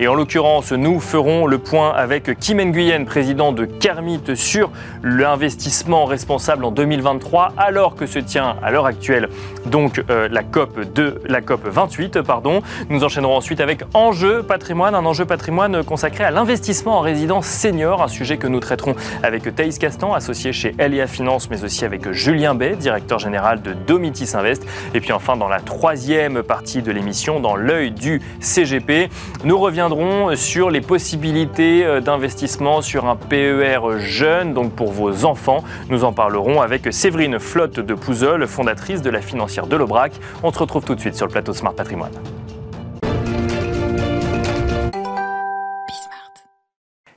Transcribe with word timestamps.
Et 0.00 0.08
en 0.08 0.14
l'occurrence, 0.14 0.72
nous 0.72 1.00
ferons 1.00 1.46
le 1.46 1.58
point 1.58 1.90
avec 1.90 2.38
Kim 2.38 2.60
Nguyen, 2.60 3.04
président 3.04 3.52
de 3.52 3.64
Carmit, 3.64 4.20
sur 4.34 4.70
l'investissement 5.02 6.04
responsable 6.04 6.64
en 6.64 6.70
2023, 6.70 7.52
alors 7.56 7.94
que 7.94 8.06
se 8.06 8.18
tient 8.18 8.56
à 8.62 8.70
l'heure 8.70 8.86
actuelle 8.86 9.28
donc 9.66 10.02
euh, 10.10 10.28
la 10.30 10.42
COP 10.42 10.92
de 10.92 11.20
la 11.26 11.40
COP 11.40 11.66
28, 11.66 12.22
pardon. 12.22 12.62
Nous 12.88 13.04
enchaînerons 13.04 13.36
ensuite 13.36 13.60
avec 13.60 13.82
Enjeu 13.94 14.42
patrimoine, 14.42 14.94
un 14.94 15.04
enjeu 15.04 15.24
patrimoine 15.24 15.84
consacré 15.84 16.24
à 16.24 16.30
l'investissement 16.30 16.98
en 16.98 17.00
résidence 17.00 17.46
senior, 17.46 18.02
un 18.02 18.08
sujet 18.08 18.36
que 18.36 18.46
nous 18.46 18.60
traiterons 18.60 18.94
avec 19.22 19.54
Thaïs 19.54 19.78
Castan, 19.78 20.14
associé 20.14 20.52
chez 20.52 20.74
Elia 20.78 21.06
Finance, 21.06 21.50
mais 21.50 21.64
aussi 21.64 21.84
avec 21.84 22.10
Julien 22.12 22.54
Bay, 22.54 22.76
directeur 22.76 23.18
général 23.18 23.62
de 23.62 23.72
Domitis 23.72 24.30
Invest. 24.34 24.66
Et 24.94 25.00
puis 25.00 25.12
enfin, 25.12 25.36
dans 25.36 25.48
la 25.48 25.60
troisième 25.60 26.42
partie 26.42 26.82
de 26.82 26.92
l'émission, 26.92 27.40
dans 27.40 27.56
l'œil 27.56 27.90
du 27.90 28.20
CGP, 28.40 29.08
nous 29.44 29.58
reviendrons 29.64 30.36
sur 30.36 30.68
les 30.68 30.82
possibilités 30.82 31.86
euh, 31.86 32.00
d'investissement 32.00 32.82
sur 32.82 33.06
un 33.06 33.16
PER 33.16 33.98
jeune, 33.98 34.52
donc 34.52 34.72
pour 34.72 34.92
vos 34.92 35.24
enfants. 35.24 35.64
Nous 35.88 36.04
en 36.04 36.12
parlerons 36.12 36.60
avec 36.60 36.92
Séverine 36.92 37.38
Flotte 37.38 37.80
de 37.80 37.94
Pouzol, 37.94 38.46
fondatrice 38.46 39.00
de 39.00 39.08
la 39.08 39.22
financière 39.22 39.66
de 39.66 39.76
l'Aubrac. 39.76 40.12
On 40.42 40.52
se 40.52 40.58
retrouve 40.58 40.84
tout 40.84 40.94
de 40.94 41.00
suite 41.00 41.14
sur 41.14 41.26
le 41.26 41.32
plateau 41.32 41.54
Smart 41.54 41.74
Patrimoine. 41.74 42.12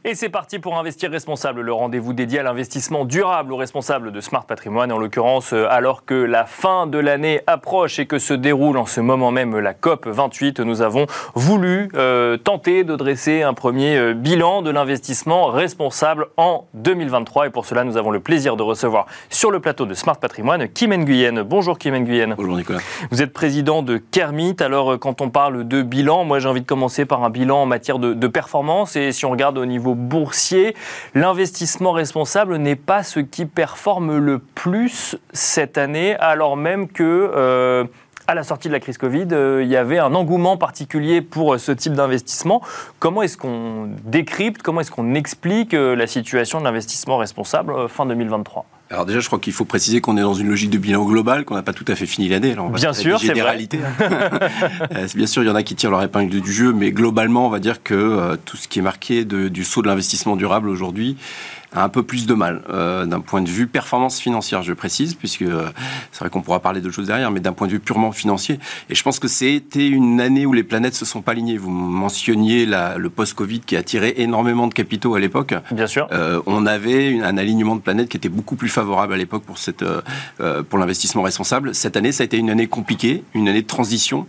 Et 0.10 0.16
c'est 0.16 0.30
parti 0.30 0.60
pour 0.60 0.78
Investir 0.78 1.12
Responsable, 1.12 1.60
le 1.60 1.74
rendez-vous 1.74 2.14
dédié 2.14 2.40
à 2.40 2.44
l'investissement 2.44 3.04
durable 3.04 3.52
ou 3.52 3.58
responsable 3.58 4.14
de 4.14 4.22
Smart 4.22 4.46
Patrimoine. 4.46 4.90
En 4.94 5.00
l'occurrence, 5.00 5.52
euh, 5.52 5.68
alors 5.70 6.06
que 6.06 6.14
la 6.14 6.46
fin 6.46 6.88
de 6.88 6.98
l'année 6.98 7.42
approche 7.46 8.00
et 8.00 8.06
que 8.06 8.18
se 8.18 8.34
déroule 8.34 8.78
en 8.78 8.86
ce 8.86 9.02
moment 9.02 9.32
même 9.32 9.60
la 9.60 9.74
COP 9.74 10.08
28, 10.08 10.62
nous 10.62 10.82
avons 10.82 11.08
voulu 11.36 11.90
euh, 11.96 12.38
tenter 12.38 12.86
de 12.86 12.96
dresser 12.96 13.42
un 13.44 13.54
premier 13.54 13.98
euh, 13.98 14.14
bilan 14.14 14.62
de 14.62 14.70
l'investissement 14.70 15.48
responsable 15.48 16.28
en 16.38 16.68
2023. 16.76 17.48
Et 17.48 17.50
pour 17.50 17.66
cela, 17.66 17.84
nous 17.84 17.98
avons 17.98 18.12
le 18.12 18.22
plaisir 18.22 18.56
de 18.56 18.64
recevoir 18.64 19.08
sur 19.30 19.52
le 19.52 19.60
plateau 19.60 19.86
de 19.86 19.94
Smart 19.94 20.18
Patrimoine 20.18 20.70
Kim 20.70 20.94
Nguyen. 20.94 21.44
Bonjour 21.44 21.78
Kim 21.78 21.94
Nguyen. 21.98 22.36
Bonjour 22.38 22.56
Nicolas. 22.56 22.80
Vous 23.12 23.22
êtes 23.22 23.34
président 23.34 23.84
de 23.84 23.98
Kermit. 23.98 24.56
Alors, 24.62 24.98
quand 25.00 25.20
on 25.20 25.30
parle 25.30 25.68
de 25.68 25.82
bilan, 25.82 26.24
moi 26.24 26.40
j'ai 26.40 26.48
envie 26.48 26.62
de 26.62 26.66
commencer 26.66 27.04
par 27.04 27.26
un 27.26 27.30
bilan 27.30 27.64
en 27.64 27.66
matière 27.66 28.00
de, 28.00 28.14
de 28.14 28.28
performance. 28.28 28.96
Et 28.96 29.12
si 29.12 29.26
on 29.26 29.32
regarde 29.32 29.58
au 29.58 29.66
niveau 29.66 29.97
boursier, 29.98 30.76
l'investissement 31.16 31.92
responsable 31.92 32.58
n'est 32.58 32.76
pas 32.76 33.04
ce 33.04 33.20
qui 33.20 33.46
performe 33.46 34.18
le 34.18 34.40
plus 34.40 35.18
cette 35.34 35.78
année, 35.78 36.16
alors 36.16 36.58
même 36.58 36.88
que... 36.88 37.32
Euh, 37.36 37.86
à 38.30 38.36
la 38.36 38.44
sortie 38.44 38.68
de 38.68 38.74
la 38.74 38.82
crise 38.82 38.98
Covid, 38.98 39.28
euh, 39.32 39.64
il 39.64 39.70
y 39.70 39.78
avait 39.78 40.00
un 40.00 40.14
engouement 40.14 40.58
particulier 40.58 41.22
pour 41.22 41.54
euh, 41.54 41.58
ce 41.58 41.72
type 41.72 41.94
d'investissement. 41.94 42.62
Comment 43.00 43.22
est-ce 43.22 43.38
qu'on 43.38 43.88
décrypte, 44.04 44.62
comment 44.62 44.82
est-ce 44.82 44.92
qu'on 44.92 45.14
explique 45.14 45.72
la 45.72 46.08
situation 46.08 46.60
de 46.60 46.66
l'investissement 46.66 47.16
responsable 47.16 47.88
fin 47.88 48.06
2023 48.06 48.66
alors 48.90 49.06
déjà, 49.06 49.20
je 49.20 49.28
crois 49.28 49.40
qu'il 49.40 49.54
faut 49.54 49.66
préciser 49.66 50.00
qu'on 50.02 50.18
est 50.18 50.22
dans 50.22 50.34
une 50.34 50.48
logique 50.48 50.70
de 50.70 50.78
bilan 50.78 51.04
global, 51.06 51.44
qu'on 51.44 51.56
n'a 51.56 51.64
pas 51.64 51.74
tout 51.74 51.86
à 51.88 51.96
fait 51.96 52.06
fini 52.06 52.30
l'année. 52.30 52.56
bien 52.74 52.94
sûr, 52.94 53.20
c'est 53.20 53.34
vrai. 53.34 53.58
bien 55.16 55.28
sûr, 55.28 55.44
il 55.44 55.48
y 55.48 55.50
en 55.50 55.56
a 55.56 55.64
qui 55.64 55.76
tirent 55.76 55.92
leur 55.92 56.04
épingle 56.04 56.42
du 56.42 56.52
jeu, 56.52 56.72
mais 56.72 56.92
globalement, 56.92 57.48
on 57.48 57.50
va 57.50 57.60
dire 57.60 57.84
que 57.84 58.38
tout 58.46 58.58
ce 58.58 58.68
qui 58.68 58.80
est 58.80 58.82
marqué 58.84 59.26
du 59.26 59.64
saut 59.64 59.82
de 59.82 59.88
l'investissement 59.88 60.36
durable 60.36 60.70
aujourd'hui, 60.70 61.18
un 61.74 61.90
peu 61.90 62.04
plus 62.04 62.26
de 62.26 62.34
mal 62.34 62.62
euh, 62.70 63.06
d'un 63.06 63.20
point 63.20 63.42
de 63.42 63.50
vue 63.50 63.68
performance 63.68 64.20
financière, 64.20 64.64
je 64.64 64.74
précise, 64.74 65.16
puisque 65.16 65.42
euh, 65.42 65.70
c'est 66.12 66.20
vrai 66.22 66.30
qu'on 66.30 66.42
pourra 66.42 66.60
parler 66.60 66.82
de 66.82 66.90
choses 66.90 67.08
derrière, 67.08 67.32
mais 67.32 67.40
d'un 67.40 67.54
point 67.54 67.68
de 67.68 67.74
vue 67.74 67.80
purement 67.80 68.12
financier. 68.12 68.60
Et 68.90 68.96
je 68.96 69.04
pense 69.04 69.20
que 69.20 69.28
c'était 69.28 69.88
une 69.88 70.22
année 70.22 70.46
où 70.46 70.54
les 70.54 70.64
planètes 70.64 70.96
se 70.96 71.06
sont 71.06 71.22
pas 71.22 71.34
alignées. 71.34 71.58
Vous 71.58 71.70
mentionniez 71.70 72.66
la, 72.66 72.98
le 72.98 73.10
post-Covid 73.10 73.62
qui 73.62 73.76
a 73.76 73.80
attiré 73.80 74.16
énormément 74.18 74.68
de 74.68 74.74
capitaux 74.74 75.16
à 75.16 75.20
l'époque. 75.20 75.54
Bien 75.72 75.88
sûr. 75.88 76.08
Euh, 76.12 76.42
on 76.46 76.66
avait 76.66 77.20
un 77.22 77.38
alignement 77.38 77.76
de 77.76 77.82
planètes 77.82 78.10
qui 78.10 78.18
était 78.18 78.30
beaucoup 78.30 78.56
plus 78.56 78.70
favorable 78.70 79.14
à 79.14 79.18
l'époque 79.18 79.44
pour 79.44 79.58
cette 79.58 79.84
pour 80.70 80.80
l'investissement 80.80 81.22
responsable. 81.22 81.76
Cette 81.76 81.98
année, 81.98 82.12
ça 82.12 82.24
a 82.24 82.26
été 82.26 82.38
une 82.38 82.50
année 82.50 82.68
compliquée, 82.68 83.24
une 83.34 83.48
année 83.48 83.62
de 83.62 83.68
transition. 83.68 84.26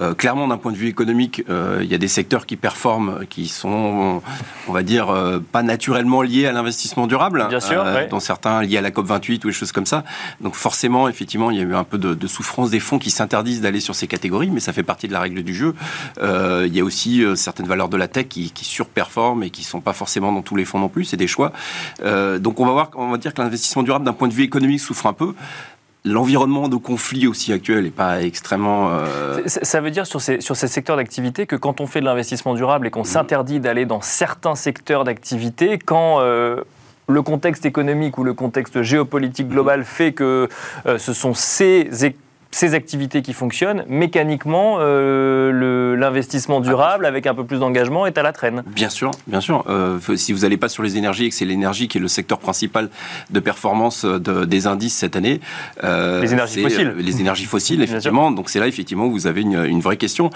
Euh, 0.00 0.14
clairement, 0.14 0.46
d'un 0.46 0.56
point 0.56 0.72
de 0.72 0.76
vue 0.76 0.88
économique, 0.88 1.42
euh, 1.48 1.80
il 1.82 1.90
y 1.90 1.94
a 1.94 1.98
des 1.98 2.08
secteurs 2.08 2.46
qui 2.46 2.56
performent, 2.56 3.26
qui 3.28 3.48
sont, 3.48 4.22
on 4.68 4.72
va 4.72 4.82
dire, 4.82 5.10
euh, 5.10 5.38
pas 5.40 5.62
naturellement 5.62 6.22
liés 6.22 6.46
à 6.46 6.52
l'investissement 6.52 7.06
durable. 7.06 7.46
Bien 7.48 7.60
sûr, 7.60 7.84
dont 8.10 8.20
certains 8.20 8.62
liés 8.62 8.78
à 8.78 8.80
la 8.80 8.90
COP 8.90 9.06
28 9.06 9.44
ou 9.44 9.48
des 9.48 9.54
choses 9.54 9.72
comme 9.72 9.86
ça. 9.86 10.04
Donc 10.40 10.54
forcément, 10.54 11.08
effectivement, 11.08 11.50
il 11.50 11.58
y 11.58 11.60
a 11.60 11.64
eu 11.64 11.74
un 11.74 11.84
peu 11.84 11.98
de, 11.98 12.26
souffrance 12.26 12.70
des 12.70 12.80
fonds 12.80 12.98
qui 12.98 13.10
s'interdisent 13.10 13.60
d'aller 13.60 13.80
sur 13.80 13.94
ces 13.94 14.06
catégories, 14.06 14.50
mais 14.50 14.60
ça 14.60 14.72
fait 14.72 14.82
partie 14.82 15.08
de 15.08 15.12
la 15.12 15.20
règle 15.20 15.42
du 15.42 15.54
jeu. 15.54 15.74
il 16.20 16.74
y 16.74 16.80
a 16.80 16.84
aussi 16.84 17.24
certaines 17.36 17.66
valeurs 17.66 17.88
de 17.88 17.96
la 17.96 18.06
tech 18.06 18.28
qui, 18.28 18.50
qui, 18.50 18.64
surperforment 18.64 19.42
et 19.42 19.50
qui 19.50 19.64
sont 19.64 19.80
pas 19.80 19.94
forcément 19.94 20.30
dans 20.30 20.42
tous 20.42 20.56
les 20.56 20.64
fonds 20.64 20.78
non 20.78 20.88
plus. 20.88 21.04
C'est 21.04 21.16
des 21.16 21.26
choix. 21.26 21.52
donc 22.04 22.60
on 22.60 22.66
va 22.66 22.72
voir, 22.72 22.90
on 22.94 23.10
va 23.10 23.16
dire 23.16 23.34
que 23.34 23.40
l'investissement 23.40 23.82
durable, 23.82 24.04
d'un 24.04 24.12
point 24.12 24.28
de 24.28 24.34
vue 24.34 24.44
économique, 24.44 24.80
souffre 24.80 25.06
un 25.06 25.12
peu 25.12 25.34
l'environnement 26.04 26.68
de 26.68 26.76
conflit 26.76 27.26
aussi 27.26 27.52
actuel 27.52 27.84
n'est 27.84 27.90
pas 27.90 28.22
extrêmement... 28.22 28.90
Euh, 28.92 29.42
ça 29.46 29.80
veut 29.80 29.90
dire 29.90 30.06
sur 30.06 30.20
ces, 30.20 30.40
sur 30.40 30.56
ces 30.56 30.68
secteurs 30.68 30.96
d'activité 30.96 31.46
que 31.46 31.56
quand 31.56 31.80
on 31.80 31.86
fait 31.86 32.00
de 32.00 32.04
l'investissement 32.04 32.54
durable 32.54 32.86
et 32.86 32.90
qu'on 32.90 33.02
mm. 33.02 33.06
s'interdit 33.06 33.60
d'aller 33.60 33.86
dans 33.86 34.00
certains 34.00 34.54
secteurs 34.54 35.04
d'activité, 35.04 35.78
quand... 35.78 36.20
Euh, 36.20 36.62
le 37.10 37.22
contexte 37.22 37.64
économique 37.64 38.18
ou 38.18 38.24
le 38.24 38.34
contexte 38.34 38.82
géopolitique 38.82 39.48
global 39.48 39.80
mm. 39.80 39.84
fait 39.84 40.12
que 40.12 40.48
euh, 40.86 40.98
ce 40.98 41.14
sont 41.14 41.32
ces 41.32 41.88
ces 42.50 42.74
activités 42.74 43.22
qui 43.22 43.34
fonctionnent, 43.34 43.84
mécaniquement, 43.88 44.78
euh, 44.80 45.50
l'investissement 46.08 46.60
durable 46.60 47.06
avec 47.06 47.26
un 47.26 47.34
peu 47.34 47.44
plus 47.44 47.58
d'engagement 47.58 48.06
est 48.06 48.16
à 48.18 48.22
la 48.22 48.32
traîne. 48.32 48.62
Bien 48.66 48.88
sûr, 48.88 49.10
bien 49.26 49.40
sûr. 49.40 49.64
Euh, 49.68 49.98
si 50.16 50.32
vous 50.32 50.40
n'allez 50.40 50.56
pas 50.56 50.68
sur 50.68 50.82
les 50.82 50.96
énergies 50.96 51.26
et 51.26 51.28
que 51.28 51.34
c'est 51.34 51.44
l'énergie 51.44 51.88
qui 51.88 51.98
est 51.98 52.00
le 52.00 52.08
secteur 52.08 52.38
principal 52.38 52.88
de 53.30 53.40
performance 53.40 54.04
de, 54.04 54.44
des 54.44 54.66
indices 54.66 54.94
cette 54.94 55.16
année, 55.16 55.40
euh, 55.84 56.20
les 56.20 56.32
énergies 56.32 56.62
fossiles, 56.62 56.94
les 56.98 57.20
énergies 57.20 57.44
fossiles, 57.44 57.82
effectivement. 57.82 58.30
Donc 58.30 58.48
c'est 58.48 58.60
là 58.60 58.66
effectivement 58.66 59.06
où 59.06 59.12
vous 59.12 59.26
avez 59.26 59.42
une, 59.42 59.64
une 59.64 59.80
vraie 59.80 59.96
question. 59.96 60.30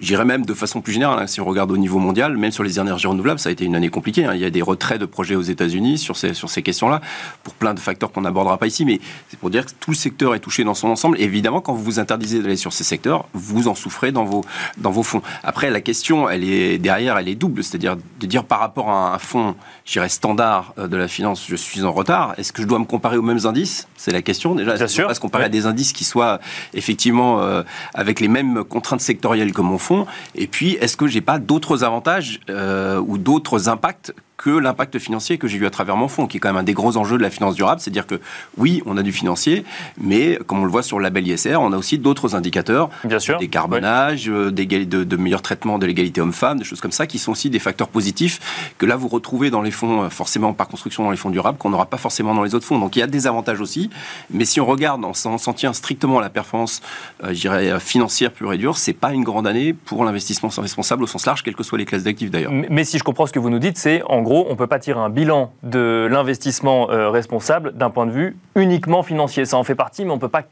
J'irais 0.00 0.24
même 0.24 0.44
de 0.44 0.54
façon 0.54 0.80
plus 0.80 0.92
générale, 0.92 1.18
hein, 1.20 1.26
si 1.26 1.40
on 1.40 1.44
regarde 1.44 1.70
au 1.72 1.76
niveau 1.76 1.98
mondial, 1.98 2.36
même 2.36 2.52
sur 2.52 2.62
les 2.62 2.78
énergies 2.78 3.06
renouvelables, 3.06 3.40
ça 3.40 3.48
a 3.48 3.52
été 3.52 3.64
une 3.64 3.76
année 3.76 3.88
compliquée. 3.88 4.24
Hein. 4.24 4.32
Il 4.34 4.40
y 4.40 4.44
a 4.44 4.50
des 4.50 4.62
retraits 4.62 5.00
de 5.00 5.06
projets 5.06 5.36
aux 5.36 5.42
États-Unis 5.42 5.98
sur 5.98 6.16
ces 6.16 6.34
sur 6.34 6.50
ces 6.50 6.62
questions-là, 6.62 7.00
pour 7.42 7.54
plein 7.54 7.74
de 7.74 7.80
facteurs 7.80 8.12
qu'on 8.12 8.20
n'abordera 8.20 8.58
pas 8.58 8.66
ici, 8.66 8.84
mais 8.84 9.00
c'est 9.30 9.38
pour 9.38 9.50
dire 9.50 9.64
que 9.64 9.72
tout 9.80 9.90
le 9.90 9.96
secteur 9.96 10.34
est 10.34 10.40
touché 10.40 10.64
dans 10.64 10.74
son 10.74 10.88
ensemble 10.88 11.18
Évidemment, 11.18 11.60
quand 11.60 11.72
vous 11.72 11.82
vous 11.82 11.98
interdisez 11.98 12.40
d'aller 12.40 12.56
sur 12.56 12.72
ces 12.72 12.84
secteurs, 12.84 13.26
vous 13.32 13.68
en 13.68 13.74
souffrez 13.74 14.12
dans 14.12 14.24
vos, 14.24 14.44
dans 14.78 14.90
vos 14.90 15.02
fonds. 15.02 15.22
Après, 15.42 15.70
la 15.70 15.80
question, 15.80 16.28
elle 16.28 16.44
est 16.44 16.78
derrière, 16.78 17.18
elle 17.18 17.28
est 17.28 17.34
double. 17.34 17.62
C'est-à-dire 17.62 17.96
de 18.20 18.26
dire 18.26 18.44
par 18.44 18.60
rapport 18.60 18.90
à 18.90 19.14
un 19.14 19.18
fonds, 19.18 19.54
j'irais 19.84 20.08
standard 20.08 20.74
euh, 20.78 20.88
de 20.88 20.96
la 20.96 21.08
finance, 21.08 21.46
je 21.48 21.56
suis 21.56 21.84
en 21.84 21.92
retard. 21.92 22.34
Est-ce 22.38 22.52
que 22.52 22.62
je 22.62 22.66
dois 22.66 22.78
me 22.78 22.84
comparer 22.84 23.16
aux 23.16 23.22
mêmes 23.22 23.44
indices? 23.44 23.88
C'est 23.96 24.12
la 24.12 24.22
question 24.22 24.54
déjà. 24.54 24.74
Bien 24.74 24.86
sûr. 24.86 25.14
se 25.14 25.20
comparer 25.20 25.44
à 25.44 25.48
des 25.48 25.66
indices 25.66 25.92
qui 25.92 26.04
soient 26.04 26.40
effectivement 26.74 27.40
euh, 27.42 27.62
avec 27.94 28.20
les 28.20 28.28
mêmes 28.28 28.64
contraintes 28.64 29.00
sectorielles 29.00 29.52
que 29.52 29.62
mon 29.62 29.78
fonds? 29.78 30.06
Et 30.34 30.46
puis, 30.46 30.72
est-ce 30.80 30.96
que 30.96 31.06
j'ai 31.06 31.20
pas 31.20 31.38
d'autres 31.38 31.84
avantages 31.84 32.40
euh, 32.50 32.98
ou 32.98 33.18
d'autres 33.18 33.68
impacts 33.68 34.12
que 34.36 34.50
l'impact 34.50 34.98
financier 34.98 35.38
que 35.38 35.48
j'ai 35.48 35.58
vu 35.58 35.66
à 35.66 35.70
travers 35.70 35.96
mon 35.96 36.08
fonds, 36.08 36.26
qui 36.26 36.36
est 36.36 36.40
quand 36.40 36.48
même 36.48 36.58
un 36.58 36.62
des 36.62 36.74
gros 36.74 36.96
enjeux 36.96 37.16
de 37.16 37.22
la 37.22 37.30
finance 37.30 37.54
durable. 37.54 37.80
C'est-à-dire 37.80 38.06
que 38.06 38.20
oui, 38.58 38.82
on 38.86 38.96
a 38.96 39.02
du 39.02 39.12
financier, 39.12 39.64
mais 39.98 40.38
comme 40.46 40.60
on 40.60 40.64
le 40.64 40.70
voit 40.70 40.82
sur 40.82 40.98
le 40.98 41.04
label 41.04 41.26
ISR, 41.26 41.56
on 41.56 41.72
a 41.72 41.76
aussi 41.76 41.98
d'autres 41.98 42.34
indicateurs, 42.34 42.90
Bien 43.04 43.18
sûr, 43.18 43.38
des 43.38 43.48
carbonages, 43.48 44.28
euh, 44.28 44.50
des, 44.50 44.66
de, 44.66 45.04
de 45.04 45.16
meilleurs 45.16 45.42
traitements 45.42 45.78
de 45.78 45.86
l'égalité 45.86 46.20
homme-femme, 46.20 46.58
des 46.58 46.64
choses 46.64 46.80
comme 46.80 46.92
ça, 46.92 47.06
qui 47.06 47.18
sont 47.18 47.32
aussi 47.32 47.50
des 47.50 47.58
facteurs 47.58 47.88
positifs 47.88 48.72
que 48.78 48.86
là 48.86 48.96
vous 48.96 49.08
retrouvez 49.08 49.50
dans 49.50 49.62
les 49.62 49.70
fonds, 49.70 50.02
euh, 50.02 50.08
forcément 50.10 50.52
par 50.52 50.68
construction 50.68 51.04
dans 51.04 51.10
les 51.10 51.16
fonds 51.16 51.30
durables, 51.30 51.58
qu'on 51.58 51.70
n'aura 51.70 51.86
pas 51.86 51.96
forcément 51.96 52.34
dans 52.34 52.42
les 52.42 52.54
autres 52.54 52.66
fonds. 52.66 52.78
Donc 52.78 52.96
il 52.96 53.00
y 53.00 53.02
a 53.02 53.06
des 53.06 53.26
avantages 53.26 53.60
aussi, 53.60 53.90
mais 54.30 54.44
si 54.44 54.60
on 54.60 54.66
regarde, 54.66 55.04
on 55.04 55.14
s'en 55.14 55.52
tient 55.52 55.72
strictement 55.72 56.18
à 56.18 56.22
la 56.22 56.30
performance, 56.30 56.82
euh, 57.24 57.28
je 57.28 57.40
dirais, 57.40 57.80
financière 57.80 58.32
pure 58.32 58.52
et 58.52 58.58
dure, 58.58 58.76
c'est 58.76 58.92
pas 58.92 59.12
une 59.12 59.24
grande 59.24 59.46
année 59.46 59.72
pour 59.72 60.04
l'investissement 60.04 60.50
responsable 60.56 61.04
au 61.04 61.06
sens 61.06 61.26
large, 61.26 61.42
quelles 61.42 61.56
que 61.56 61.62
soient 61.62 61.78
les 61.78 61.84
classes 61.84 62.04
d'actifs 62.04 62.30
d'ailleurs. 62.30 62.52
Mais 62.52 62.84
si 62.84 62.98
je 62.98 63.04
comprends 63.04 63.26
ce 63.26 63.32
que 63.32 63.38
vous 63.38 63.50
nous 63.50 63.58
dites, 63.58 63.78
c'est 63.78 64.02
en 64.04 64.22
gros, 64.26 64.46
on 64.48 64.52
ne 64.52 64.56
peut 64.56 64.66
pas 64.66 64.80
tirer 64.80 64.98
un 64.98 65.08
bilan 65.08 65.52
de 65.62 66.08
l'investissement 66.10 66.90
euh, 66.90 67.10
responsable 67.10 67.72
d'un 67.76 67.90
point 67.90 68.06
de 68.06 68.10
vue 68.10 68.36
uniquement 68.56 69.02
financier. 69.02 69.44
Ça 69.44 69.56
en 69.56 69.64
fait 69.64 69.76
partie, 69.76 70.04
mais 70.04 70.10
on 70.10 70.16
ne 70.16 70.20
peut 70.20 70.28
pas 70.28 70.42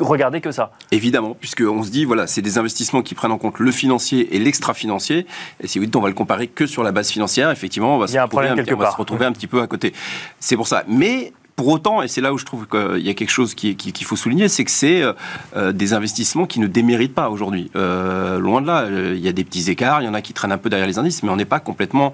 regarder 0.00 0.40
que 0.40 0.52
ça. 0.52 0.70
Évidemment, 0.92 1.36
puisqu'on 1.38 1.82
se 1.82 1.90
dit, 1.90 2.04
voilà, 2.04 2.26
c'est 2.26 2.42
des 2.42 2.58
investissements 2.58 3.02
qui 3.02 3.14
prennent 3.14 3.32
en 3.32 3.38
compte 3.38 3.58
le 3.58 3.72
financier 3.72 4.36
et 4.36 4.38
l'extra-financier. 4.38 5.26
Et 5.60 5.66
si 5.66 5.80
dites, 5.80 5.96
on 5.96 6.00
va 6.00 6.08
le 6.08 6.14
comparer 6.14 6.46
que 6.46 6.66
sur 6.66 6.84
la 6.84 6.92
base 6.92 7.10
financière, 7.10 7.50
effectivement, 7.50 7.96
on 7.96 7.98
va, 7.98 8.06
se, 8.06 8.16
retrouver 8.16 8.48
un, 8.48 8.56
on 8.58 8.76
va 8.76 8.90
se 8.92 8.96
retrouver 8.96 9.26
un 9.26 9.32
petit 9.32 9.48
peu 9.48 9.60
à 9.60 9.66
côté. 9.66 9.92
C'est 10.38 10.56
pour 10.56 10.68
ça. 10.68 10.84
Mais 10.86 11.32
pour 11.56 11.68
autant, 11.68 12.02
et 12.02 12.08
c'est 12.08 12.20
là 12.20 12.34
où 12.34 12.38
je 12.38 12.44
trouve 12.44 12.66
qu'il 12.68 13.04
y 13.04 13.08
a 13.08 13.14
quelque 13.14 13.30
chose 13.30 13.54
qu'il 13.54 13.76
qui, 13.76 14.04
faut 14.04 14.14
souligner, 14.14 14.48
c'est 14.48 14.64
que 14.64 14.70
c'est 14.70 15.00
euh, 15.00 15.14
euh, 15.56 15.72
des 15.72 15.94
investissements 15.94 16.44
qui 16.44 16.60
ne 16.60 16.66
déméritent 16.66 17.14
pas 17.14 17.30
aujourd'hui. 17.30 17.70
Euh, 17.76 18.38
loin 18.38 18.60
de 18.60 18.66
là, 18.66 18.86
il 18.90 19.20
y 19.20 19.28
a 19.28 19.32
des 19.32 19.42
petits 19.42 19.70
écarts, 19.70 20.02
il 20.02 20.04
y 20.04 20.08
en 20.08 20.12
a 20.12 20.20
qui 20.20 20.34
traînent 20.34 20.52
un 20.52 20.58
peu 20.58 20.68
derrière 20.68 20.86
les 20.86 20.98
indices, 20.98 21.22
mais 21.22 21.30
on 21.30 21.36
n'est 21.36 21.46
pas 21.46 21.58
complètement, 21.58 22.12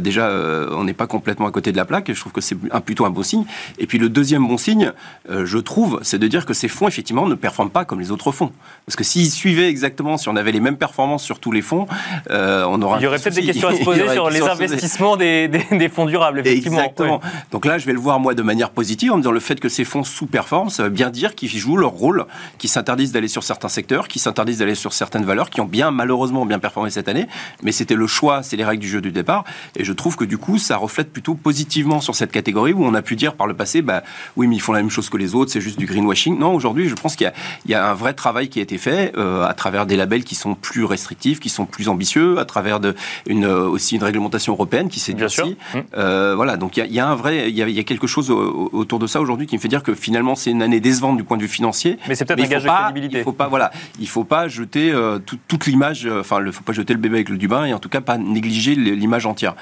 déjà, 0.00 0.30
on 0.72 0.82
n'est 0.82 0.94
pas 0.94 1.06
complètement 1.06 1.46
à 1.46 1.52
côté 1.52 1.70
de 1.70 1.76
la 1.76 1.84
plaque. 1.84 2.12
Je 2.12 2.18
trouve 2.18 2.32
que 2.32 2.40
c'est 2.40 2.56
un, 2.72 2.80
plutôt 2.80 3.04
un 3.04 3.10
bon 3.10 3.22
signe. 3.22 3.44
Et 3.78 3.86
puis 3.86 3.98
le 3.98 4.08
deuxième 4.08 4.46
bon 4.46 4.58
signe, 4.58 4.92
je 5.30 5.58
trouve, 5.58 6.00
c'est 6.02 6.18
de 6.18 6.26
dire 6.26 6.44
que 6.44 6.54
ces 6.54 6.68
fonds 6.68 6.88
effectivement 6.88 7.28
ne 7.28 7.36
performent 7.36 7.70
pas 7.70 7.84
comme 7.84 8.00
les 8.00 8.10
autres 8.10 8.32
fonds. 8.32 8.50
Parce 8.86 8.96
que 8.96 9.04
s'ils 9.04 9.30
suivaient 9.30 9.68
exactement, 9.68 10.16
si 10.16 10.28
on 10.28 10.34
avait 10.34 10.52
les 10.52 10.60
mêmes 10.60 10.76
performances 10.76 11.22
sur 11.22 11.38
tous 11.38 11.52
les 11.52 11.62
fonds, 11.62 11.86
on 12.30 12.82
aura. 12.82 12.98
Il 12.98 13.04
y 13.04 13.06
aurait 13.06 13.18
peut-être 13.18 13.36
des 13.36 13.42
questions 13.46 13.68
à 13.68 13.76
se 13.76 13.84
poser 13.84 14.08
sur 14.08 14.28
les 14.28 14.42
investissements 14.42 15.16
des, 15.16 15.48
des, 15.48 15.88
fonds 15.88 16.06
durables, 16.06 16.40
effectivement. 16.40 16.78
Exactement. 16.78 17.20
Donc 17.52 17.64
là, 17.64 17.78
je 17.78 17.86
vais 17.86 17.92
le 17.92 18.00
voir 18.00 18.18
moi 18.18 18.34
de 18.34 18.42
manière 18.42 18.71
positive 18.72 19.12
en 19.12 19.18
disant 19.18 19.32
le 19.32 19.40
fait 19.40 19.60
que 19.60 19.68
ces 19.68 19.84
fonds 19.84 20.04
sous-performent, 20.04 20.70
ça 20.70 20.84
veut 20.84 20.90
bien 20.90 21.10
dire 21.10 21.34
qu'ils 21.34 21.50
jouent 21.50 21.76
leur 21.76 21.90
rôle, 21.90 22.26
qu'ils 22.58 22.70
s'interdisent 22.70 23.12
d'aller 23.12 23.28
sur 23.28 23.42
certains 23.42 23.68
secteurs, 23.68 24.08
qu'ils 24.08 24.20
s'interdisent 24.20 24.58
d'aller 24.58 24.74
sur 24.74 24.92
certaines 24.92 25.24
valeurs 25.24 25.50
qui 25.50 25.60
ont 25.60 25.66
bien, 25.66 25.90
malheureusement, 25.90 26.46
bien 26.46 26.58
performé 26.58 26.90
cette 26.90 27.08
année. 27.08 27.26
Mais 27.62 27.72
c'était 27.72 27.94
le 27.94 28.06
choix, 28.06 28.42
c'est 28.42 28.56
les 28.56 28.64
règles 28.64 28.82
du 28.82 28.88
jeu 28.88 29.00
du 29.00 29.12
départ. 29.12 29.44
Et 29.76 29.84
je 29.84 29.92
trouve 29.92 30.16
que 30.16 30.24
du 30.24 30.38
coup, 30.38 30.58
ça 30.58 30.76
reflète 30.76 31.12
plutôt 31.12 31.34
positivement 31.34 32.00
sur 32.00 32.14
cette 32.14 32.32
catégorie 32.32 32.72
où 32.72 32.84
on 32.84 32.94
a 32.94 33.02
pu 33.02 33.16
dire 33.16 33.34
par 33.34 33.46
le 33.46 33.54
passé, 33.54 33.82
bah 33.82 34.02
oui, 34.36 34.46
mais 34.46 34.56
ils 34.56 34.60
font 34.60 34.72
la 34.72 34.80
même 34.80 34.90
chose 34.90 35.08
que 35.08 35.16
les 35.16 35.34
autres, 35.34 35.52
c'est 35.52 35.60
juste 35.60 35.78
du 35.78 35.86
greenwashing. 35.86 36.38
Non, 36.38 36.54
aujourd'hui, 36.54 36.88
je 36.88 36.94
pense 36.94 37.16
qu'il 37.16 37.32
y, 37.66 37.74
a 37.74 37.90
un 37.90 37.94
vrai 37.94 38.14
travail 38.14 38.48
qui 38.48 38.58
a 38.58 38.62
été 38.62 38.78
fait 38.78 39.12
euh, 39.16 39.44
à 39.44 39.54
travers 39.54 39.86
des 39.86 39.96
labels 39.96 40.24
qui 40.24 40.34
sont 40.34 40.54
plus 40.54 40.84
restrictifs, 40.84 41.40
qui 41.40 41.48
sont 41.48 41.66
plus 41.66 41.88
ambitieux, 41.88 42.38
à 42.38 42.44
travers 42.44 42.80
de, 42.80 42.94
une, 43.26 43.46
aussi 43.46 43.96
une 43.96 44.04
réglementation 44.04 44.52
européenne 44.52 44.88
qui 44.88 45.00
s'est 45.00 45.12
durcie. 45.12 45.56
Euh, 45.96 46.34
voilà, 46.36 46.56
donc 46.56 46.76
il 46.76 46.92
y, 46.92 47.00
a 47.00 47.08
un 47.08 47.14
vrai, 47.14 47.50
il 47.50 47.56
y 47.56 47.78
a, 47.78 47.84
quelque 47.84 48.06
chose 48.06 48.32
autour 48.72 48.98
de 48.98 49.06
ça 49.06 49.20
aujourd'hui 49.20 49.46
qui 49.46 49.56
me 49.56 49.60
fait 49.60 49.68
dire 49.68 49.82
que 49.82 49.94
finalement 49.94 50.34
c'est 50.34 50.50
une 50.50 50.62
année 50.62 50.80
décevante 50.80 51.16
du 51.16 51.24
point 51.24 51.36
de 51.36 51.42
vue 51.42 51.48
financier. 51.48 51.98
Mais 52.08 52.14
c'est 52.14 52.24
peut-être 52.24 52.44
un 52.44 52.48
gage 52.48 52.64
de 52.64 52.68
crédibilité. 52.68 53.18
Il 53.18 53.24
faut 53.24 53.32
pas, 53.32 53.48
voilà, 53.48 53.70
il 53.98 54.08
faut 54.08 54.24
pas 54.24 54.48
jeter 54.48 54.90
euh, 54.92 55.18
toute 55.18 55.66
l'image, 55.66 56.06
euh, 56.06 56.20
enfin, 56.20 56.42
il 56.44 56.52
faut 56.52 56.62
pas 56.62 56.72
jeter 56.72 56.92
le 56.92 56.98
bébé 56.98 57.16
avec 57.16 57.28
le 57.28 57.36
du 57.36 57.48
bain 57.48 57.64
et 57.64 57.74
en 57.74 57.78
tout 57.78 57.88
cas 57.88 58.00
pas 58.00 58.18
négliger 58.18 58.74
l'image 58.74 59.26
entière. 59.26 59.54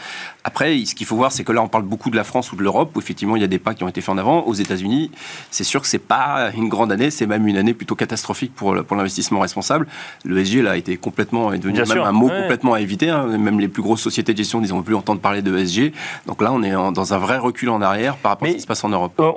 Après, 0.44 0.84
ce 0.84 0.94
qu'il 0.94 1.06
faut 1.06 1.16
voir, 1.16 1.32
c'est 1.32 1.44
que 1.44 1.52
là 1.52 1.62
on 1.62 1.68
parle 1.68 1.84
beaucoup 1.84 2.10
de 2.10 2.16
la 2.16 2.24
France 2.24 2.52
ou 2.52 2.56
de 2.56 2.62
l'Europe 2.62 2.96
où 2.96 2.98
effectivement 2.98 3.36
il 3.36 3.42
y 3.42 3.44
a 3.44 3.48
des 3.48 3.58
pas 3.58 3.74
qui 3.74 3.84
ont 3.84 3.88
été 3.88 4.00
faits 4.00 4.10
en 4.10 4.18
avant. 4.18 4.42
Aux 4.42 4.54
États-Unis, 4.54 5.10
c'est 5.50 5.64
sûr 5.64 5.80
que 5.80 5.86
c'est 5.86 5.98
pas 5.98 6.50
une 6.56 6.68
grande 6.68 6.92
année, 6.92 7.10
c'est 7.10 7.26
même 7.26 7.46
une 7.46 7.56
année 7.56 7.74
plutôt 7.74 7.94
catastrophique 7.94 8.54
pour 8.54 8.74
pour 8.84 8.96
l'investissement 8.96 9.40
responsable. 9.40 9.86
Le 10.24 10.44
SG 10.44 10.62
là 10.62 10.72
a 10.72 10.76
été 10.76 10.96
complètement 10.96 11.52
est 11.52 11.58
devenu 11.58 11.78
même 11.78 11.98
un 11.98 12.12
mot 12.12 12.28
complètement 12.28 12.74
à 12.74 12.80
éviter. 12.80 13.10
Hein. 13.10 13.26
Même 13.38 13.60
les 13.60 13.68
plus 13.68 13.82
grosses 13.82 14.00
sociétés 14.00 14.32
de 14.32 14.38
gestion 14.38 14.60
disent 14.60 14.72
on 14.72 14.78
veut 14.78 14.84
plus 14.84 14.94
entendre 14.94 15.20
parler 15.20 15.42
de 15.42 15.56
SG. 15.56 15.92
Donc 16.26 16.42
là 16.42 16.52
on 16.52 16.62
est 16.62 16.72
dans 16.72 17.14
un 17.14 17.18
vrai 17.18 17.38
recul 17.38 17.68
en 17.70 17.80
arrière 17.82 18.16
par 18.16 18.32
rapport 18.32 18.48
à 18.48 18.50
ce 18.50 18.56
qui 18.56 18.62
se 18.62 18.66
passe 18.66 18.84
en 18.84 18.89
Europe. 18.90 19.12
Euh, 19.20 19.32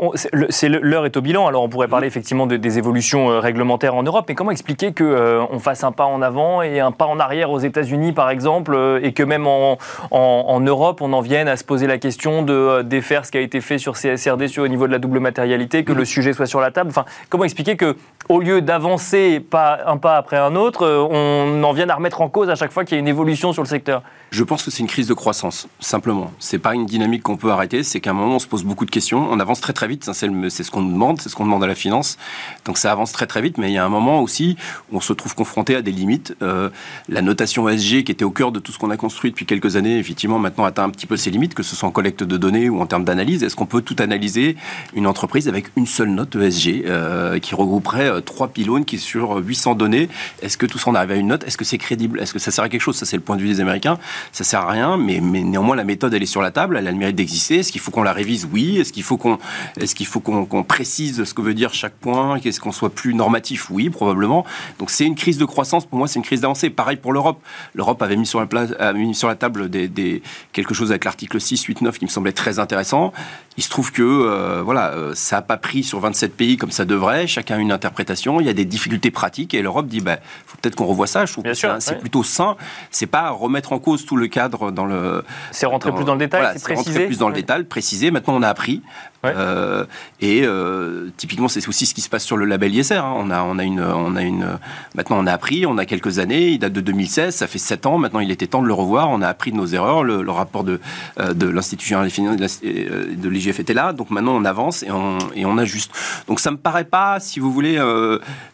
c'est 0.50 0.70
l'heure 0.70 1.06
est 1.06 1.18
au 1.18 1.22
bilan. 1.22 1.48
Alors 1.48 1.64
on 1.64 1.70
pourrait 1.70 1.88
parler 1.88 2.08
effectivement 2.08 2.48
de, 2.48 2.58
des 2.58 2.78
évolutions 2.78 3.32
euh, 3.32 3.40
réglementaires 3.40 3.96
en 3.96 4.04
Europe, 4.04 4.26
mais 4.28 4.36
comment 4.36 4.52
expliquer 4.52 4.94
que 4.94 5.04
euh, 5.04 5.44
on 5.52 5.60
fasse 5.60 5.84
un 5.84 5.92
pas 5.92 6.06
en 6.06 6.22
avant 6.22 6.62
et 6.62 6.80
un 6.80 6.92
pas 6.92 7.06
en 7.06 7.20
arrière 7.20 7.52
aux 7.52 7.60
États-Unis, 7.60 8.14
par 8.14 8.30
exemple, 8.30 9.00
et 9.02 9.14
que 9.14 9.24
même 9.24 9.48
en, 9.48 9.78
en, 10.12 10.60
Europe, 10.60 11.02
on 11.02 11.14
en 11.14 11.22
vienne 11.22 11.48
à 11.48 11.58
se 11.58 11.64
poser 11.64 11.88
la 11.88 11.98
question 11.98 12.42
de 12.42 12.82
défaire 12.82 13.26
ce 13.26 13.32
qui 13.32 13.38
a 13.38 13.42
été 13.42 13.62
fait 13.62 13.78
sur 13.78 13.94
CSRD 13.94 14.48
sur 14.48 14.64
au 14.64 14.68
niveau 14.68 14.88
de 14.88 14.92
la 14.92 15.00
double 15.00 15.20
matérialité, 15.20 15.84
que 15.84 15.94
le 15.94 16.06
sujet 16.06 16.34
soit 16.34 16.46
sur 16.46 16.60
la 16.60 16.72
table. 16.72 16.90
Enfin, 16.90 17.06
comment 17.30 17.44
expliquer 17.44 17.76
que 17.76 17.96
au 18.30 18.40
lieu 18.40 18.62
d'avancer 18.62 19.40
pas 19.40 19.80
un 19.86 19.98
pas 19.98 20.18
après 20.18 20.38
un 20.38 20.56
autre, 20.56 20.88
on 20.88 21.64
en 21.64 21.74
vienne 21.74 21.90
à 21.90 21.96
remettre 21.96 22.22
en 22.22 22.30
cause 22.30 22.50
à 22.50 22.56
chaque 22.56 22.72
fois 22.72 22.86
qu'il 22.86 22.96
y 22.96 22.98
a 22.98 23.00
une 23.00 23.08
évolution 23.08 23.54
sur 23.54 23.64
le 23.64 23.68
secteur? 23.68 24.04
Je 24.32 24.44
pense 24.44 24.64
que 24.64 24.72
c'est 24.72 24.82
une 24.82 24.88
crise 24.88 25.08
de 25.08 25.14
croissance, 25.14 25.68
simplement. 25.80 26.32
C'est 26.40 26.58
pas 26.58 26.74
une 26.74 26.86
dynamique 26.86 27.24
qu'on 27.24 27.38
peut 27.38 27.52
arrêter. 27.52 27.84
C'est 27.84 28.00
qu'à 28.00 28.12
un 28.12 28.14
moment, 28.14 28.36
on 28.36 28.40
se 28.40 28.48
pose 28.48 28.64
beaucoup 28.64 28.86
de 28.86 28.92
questions. 28.92 29.28
On 29.30 29.40
avance 29.44 29.62
très 29.62 29.74
très 29.74 29.88
vite. 29.88 30.10
C'est 30.12 30.64
ce 30.64 30.72
qu'on 30.72 30.82
demande, 30.82 31.22
c'est 31.22 31.30
ce 31.30 31.36
qu'on 31.36 31.46
demande 31.46 31.64
à 31.64 31.68
la 31.68 31.76
finance. 31.76 32.18
Donc 32.66 32.78
ça 32.78 32.92
avance 32.92 33.12
très 33.12 33.28
très 33.28 33.42
vite, 33.42 33.58
mais 33.60 33.70
il 33.70 33.74
y 33.74 33.78
a 33.78 33.86
un 33.86 33.90
moment 33.90 34.22
aussi 34.22 34.58
où 34.92 34.98
on 34.98 35.02
se 35.02 35.14
trouve 35.14 35.36
confronté 35.36 35.76
à 35.76 35.82
des 35.82 35.92
limites. 35.92 36.36
Euh, 36.42 36.70
la 37.10 37.22
notation 37.22 37.70
ESG, 37.70 38.04
qui 38.04 38.12
était 38.12 38.26
au 38.26 38.32
cœur 38.32 38.52
de 38.52 38.60
tout 38.60 38.72
ce 38.72 38.80
qu'on 38.80 38.90
a 38.90 38.98
construit 38.98 39.32
depuis 39.32 39.46
quelques 39.46 39.76
années, 39.76 40.00
effectivement, 40.00 40.40
maintenant 40.40 40.66
atteint 40.66 40.84
un 40.84 40.90
petit 40.90 41.06
peu 41.06 41.18
ses 41.18 41.30
limites, 41.30 41.54
que 41.54 41.64
ce 41.64 41.76
soit 41.76 41.88
en 41.88 41.92
collecte 41.92 42.24
de 42.24 42.38
données 42.38 42.70
ou 42.70 42.82
en 42.82 42.86
termes 42.86 43.04
d'analyse. 43.04 43.44
Est-ce 43.44 43.56
qu'on 43.56 43.66
peut 43.66 43.82
tout 43.82 43.96
analyser 44.00 44.56
une 44.96 45.08
entreprise 45.08 45.48
avec 45.48 45.66
une 45.76 45.86
seule 45.86 46.10
note 46.10 46.36
ESG 46.36 46.86
euh, 46.86 47.40
qui 47.40 47.54
regrouperait 47.56 48.10
euh, 48.10 48.22
trois 48.22 48.48
pylônes 48.48 48.86
qui 48.86 48.98
sur 48.98 49.36
800 49.38 49.76
données 49.76 50.10
Est-ce 50.42 50.58
que 50.58 50.66
tout 50.66 50.80
ça, 50.80 50.90
on 50.90 50.96
arrive 50.96 51.12
à 51.12 51.16
une 51.16 51.28
note? 51.28 51.44
Est-ce 51.44 51.58
que 51.58 51.66
c'est 51.66 51.78
crédible? 51.78 52.20
Est-ce 52.20 52.34
que 52.34 52.40
ça 52.40 52.52
sert 52.52 52.64
à 52.64 52.70
quelque 52.70 52.82
chose? 52.82 52.96
Ça, 52.96 53.06
c'est 53.06 53.18
le 53.18 53.24
point 53.24 53.36
de 53.36 53.42
vue 53.42 53.50
des 53.50 53.60
Américains. 53.60 53.98
Ça 54.32 54.44
sert 54.44 54.62
à 54.62 54.72
rien, 54.72 54.98
mais, 54.98 55.20
mais 55.22 55.42
néanmoins, 55.42 55.76
la 55.76 55.84
méthode, 55.84 56.14
elle 56.14 56.24
est 56.24 56.28
sur 56.28 56.42
la 56.42 56.52
table. 56.52 56.78
Elle 56.78 56.88
a 56.88 56.92
le 56.92 56.98
mérite 56.98 57.16
d'exister. 57.16 57.60
Est-ce 57.60 57.72
qu'il 57.72 57.82
faut 57.82 57.92
qu'on 57.92 58.04
la 58.04 58.14
révise? 58.14 58.48
Oui. 58.52 58.78
Est-ce 58.80 58.94
qu'il 58.94 59.04
faut 59.04 59.18
qu'on, 59.18 59.33
est-ce 59.80 59.96
qu'il 59.96 60.06
faut 60.06 60.20
qu'on 60.20 60.64
précise 60.64 61.24
ce 61.24 61.34
que 61.34 61.42
veut 61.42 61.54
dire 61.54 61.74
chaque 61.74 61.94
point 61.94 62.40
Qu'est-ce 62.40 62.60
qu'on 62.60 62.72
soit 62.72 62.90
plus 62.90 63.14
normatif? 63.14 63.70
Oui, 63.70 63.90
probablement. 63.90 64.46
Donc 64.80 64.90
c'est 64.90 65.06
une 65.06 65.16
crise 65.16 65.38
de 65.38 65.46
croissance. 65.46 65.86
Pour 65.86 65.98
moi, 65.98 66.08
c'est 66.08 66.20
une 66.20 66.26
crise 66.26 66.42
d'avancée. 66.42 66.70
Pareil 66.70 66.98
pour 66.98 67.14
l'Europe. 67.14 67.42
L'Europe 67.74 68.02
avait 68.02 68.16
mis 68.16 68.26
sur 68.26 68.40
la, 68.40 68.46
place, 68.46 68.70
mis 68.96 69.16
sur 69.16 69.28
la 69.28 69.36
table 69.36 69.70
des, 69.70 70.22
quelque 70.52 70.74
chose 70.74 70.92
avec 70.92 71.06
l'article 71.06 71.40
6, 71.40 71.64
8, 71.64 71.82
9 71.82 72.00
qui 72.00 72.06
me 72.06 72.10
semblait 72.10 72.32
très 72.32 72.60
intéressant. 72.60 73.14
Il 73.58 73.64
se 73.64 73.70
trouve 73.70 73.92
que 73.92 74.02
euh, 74.02 74.62
voilà, 74.64 74.92
euh, 74.92 75.14
ça 75.16 75.38
n'a 75.38 75.42
pas 75.42 75.58
pris 75.58 75.84
sur 75.84 76.00
27 76.00 76.36
pays 76.36 76.58
comme 76.58 76.72
ça 76.72 76.86
devrait. 76.86 77.28
Chacun 77.28 77.56
a 77.56 77.60
une 77.60 77.72
interprétation. 77.72 78.40
Il 78.40 78.48
y 78.48 78.50
a 78.50 78.54
des 78.54 78.66
difficultés 78.66 79.12
pratiques 79.12 79.54
et 79.54 79.62
l'Europe 79.62 79.88
dit 79.88 80.02
bah, 80.02 80.18
faut 80.46 80.58
peut-être 80.62 80.76
qu'on 80.76 80.86
revoie 80.86 81.08
ça. 81.08 81.26
Je 81.26 81.34
trouve 81.34 81.44
que 81.44 81.54
c'est 81.54 82.00
plutôt 82.00 82.24
sain. 82.24 82.56
C'est 82.92 83.08
pas 83.08 83.30
remettre 83.30 83.74
en 83.74 83.80
cause 83.80 84.06
tout 84.06 84.18
le 84.18 84.28
cadre 84.28 84.72
dans 84.72 84.86
le. 84.86 85.24
C'est 85.52 85.66
rentrer 85.66 85.92
plus 85.92 86.06
dans 86.06 86.14
le 86.14 86.20
détail. 86.20 86.54
c'est 86.56 86.64
préciser. 86.64 86.90
Rentrer 86.92 87.06
plus 87.08 87.18
dans 87.18 87.30
le 87.30 87.36
détail, 87.36 87.64
préciser. 87.64 88.12
Maintenant, 88.12 88.36
on 88.36 88.42
a 88.42 88.50
appris. 88.50 88.82
Euh, 89.26 89.86
et 90.22 90.42
euh, 90.44 91.10
typiquement, 91.18 91.48
c'est 91.48 91.68
aussi 91.68 91.86
ce 91.86 91.94
qui 91.94 92.02
se 92.02 92.10
passe 92.10 92.26
sur 92.26 92.38
le 92.38 92.46
label 92.46 92.74
ISR. 92.74 92.96
Hein. 92.96 93.14
On, 93.18 93.30
a, 93.30 93.44
on, 93.44 93.58
a 93.58 93.64
une, 93.64 93.82
on 93.82 94.16
a 94.16 94.22
une. 94.22 94.58
Maintenant, 94.96 95.18
on 95.20 95.28
a 95.28 95.32
appris, 95.32 95.66
on 95.66 95.78
a 95.78 95.86
quelques 95.86 96.20
années, 96.20 96.50
il 96.50 96.60
date 96.60 96.74
de 96.74 96.82
2016, 96.82 97.36
ça 97.36 97.48
fait 97.48 97.60
7 97.60 97.86
ans. 97.86 97.98
Maintenant, 97.98 98.20
il 98.20 98.32
était 98.32 98.48
temps 98.48 98.62
de 98.62 98.68
le 98.68 98.74
revoir. 98.74 99.10
On 99.10 99.22
a 99.22 99.28
appris 99.28 99.52
de 99.52 99.58
nos 99.58 99.66
erreurs. 99.66 100.04
Le, 100.04 100.32
rapport 100.32 100.64
de, 100.64 100.80
euh, 101.20 101.34
de 101.34 101.48
l'Institut 101.48 101.88
général 101.88 102.08
des 102.08 102.14
finances 102.14 102.38
de 102.38 103.30
l'IGF 103.30 103.60
était 103.60 103.74
là. 103.74 103.94
Donc 103.94 104.10
maintenant, 104.10 104.36
on 104.36 104.46
avance 104.46 104.84
et 104.84 104.92
on, 104.92 105.18
et 105.36 105.46
on 105.46 105.58
ajuste. 105.58 105.92
Donc 106.28 106.40
ça 106.40 106.52
me 106.52 106.58
paraît 106.58 106.86
pas, 106.86 107.20
si 107.20 107.40
vous 107.40 107.52
voulez, 107.52 107.78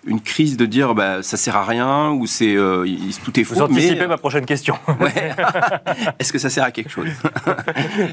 une 0.05 0.21
crise 0.21 0.57
de 0.57 0.65
dire 0.65 0.93
bah, 0.93 1.23
ça 1.23 1.37
sert 1.37 1.55
à 1.55 1.63
rien 1.63 2.09
ou 2.11 2.27
c'est 2.27 2.55
tout 3.23 3.39
est 3.39 3.43
faux. 3.43 3.55
Vous 3.55 3.61
anticipez 3.61 4.07
ma 4.07 4.17
prochaine 4.17 4.45
question. 4.45 4.77
Est-ce 6.19 6.33
que 6.33 6.39
ça 6.39 6.49
sert 6.49 6.63
à 6.63 6.71
quelque 6.71 6.89
chose? 6.89 7.07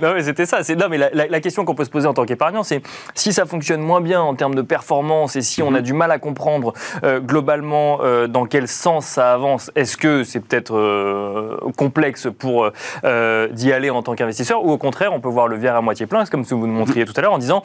Non, 0.03 0.13
mais 0.15 0.23
c'était 0.23 0.47
ça. 0.47 0.61
Non, 0.77 0.87
mais 0.91 0.99
la, 0.99 1.11
la 1.13 1.41
question 1.41 1.65
qu'on 1.65 1.75
peut 1.75 1.85
se 1.85 1.91
poser 1.91 2.07
en 2.07 2.15
tant 2.15 2.25
qu'épargnant, 2.25 2.46
c'est 2.63 2.83
si 3.15 3.33
ça 3.33 3.47
fonctionne 3.47 3.81
moins 3.81 4.01
bien 4.01 4.21
en 4.21 4.35
termes 4.35 4.55
de 4.55 4.63
performance 4.63 5.37
et 5.37 5.43
si 5.43 5.63
on 5.63 5.75
a 5.75 5.79
mhm. 5.79 5.83
du 5.83 5.93
mal 5.93 6.11
à 6.11 6.19
comprendre 6.19 6.73
euh, 7.05 7.21
globalement 7.21 8.01
euh, 8.03 8.27
dans 8.27 8.47
quel 8.47 8.69
sens 8.69 9.07
ça 9.07 9.33
avance, 9.33 9.71
est-ce 9.75 9.97
que 9.97 10.25
c'est 10.25 10.41
peut-être 10.41 10.77
euh, 10.77 11.59
complexe 11.77 12.29
pour 12.39 12.71
d'y 13.53 13.73
aller 13.73 13.91
en 13.91 14.03
tant 14.03 14.15
qu'investisseur 14.15 14.65
ou 14.65 14.71
au 14.71 14.79
contraire 14.79 15.13
on 15.13 15.21
peut 15.21 15.29
voir 15.29 15.49
le 15.49 15.57
verre 15.57 15.77
à 15.77 15.81
moitié 15.81 16.07
plein, 16.07 16.25
comme 16.27 16.43
vous 16.43 16.67
nous 16.67 16.73
montriez 16.73 17.05
mhm. 17.05 17.13
tout 17.13 17.15
à 17.17 17.23
l'heure 17.23 17.33
en 17.33 17.39
disant 17.39 17.63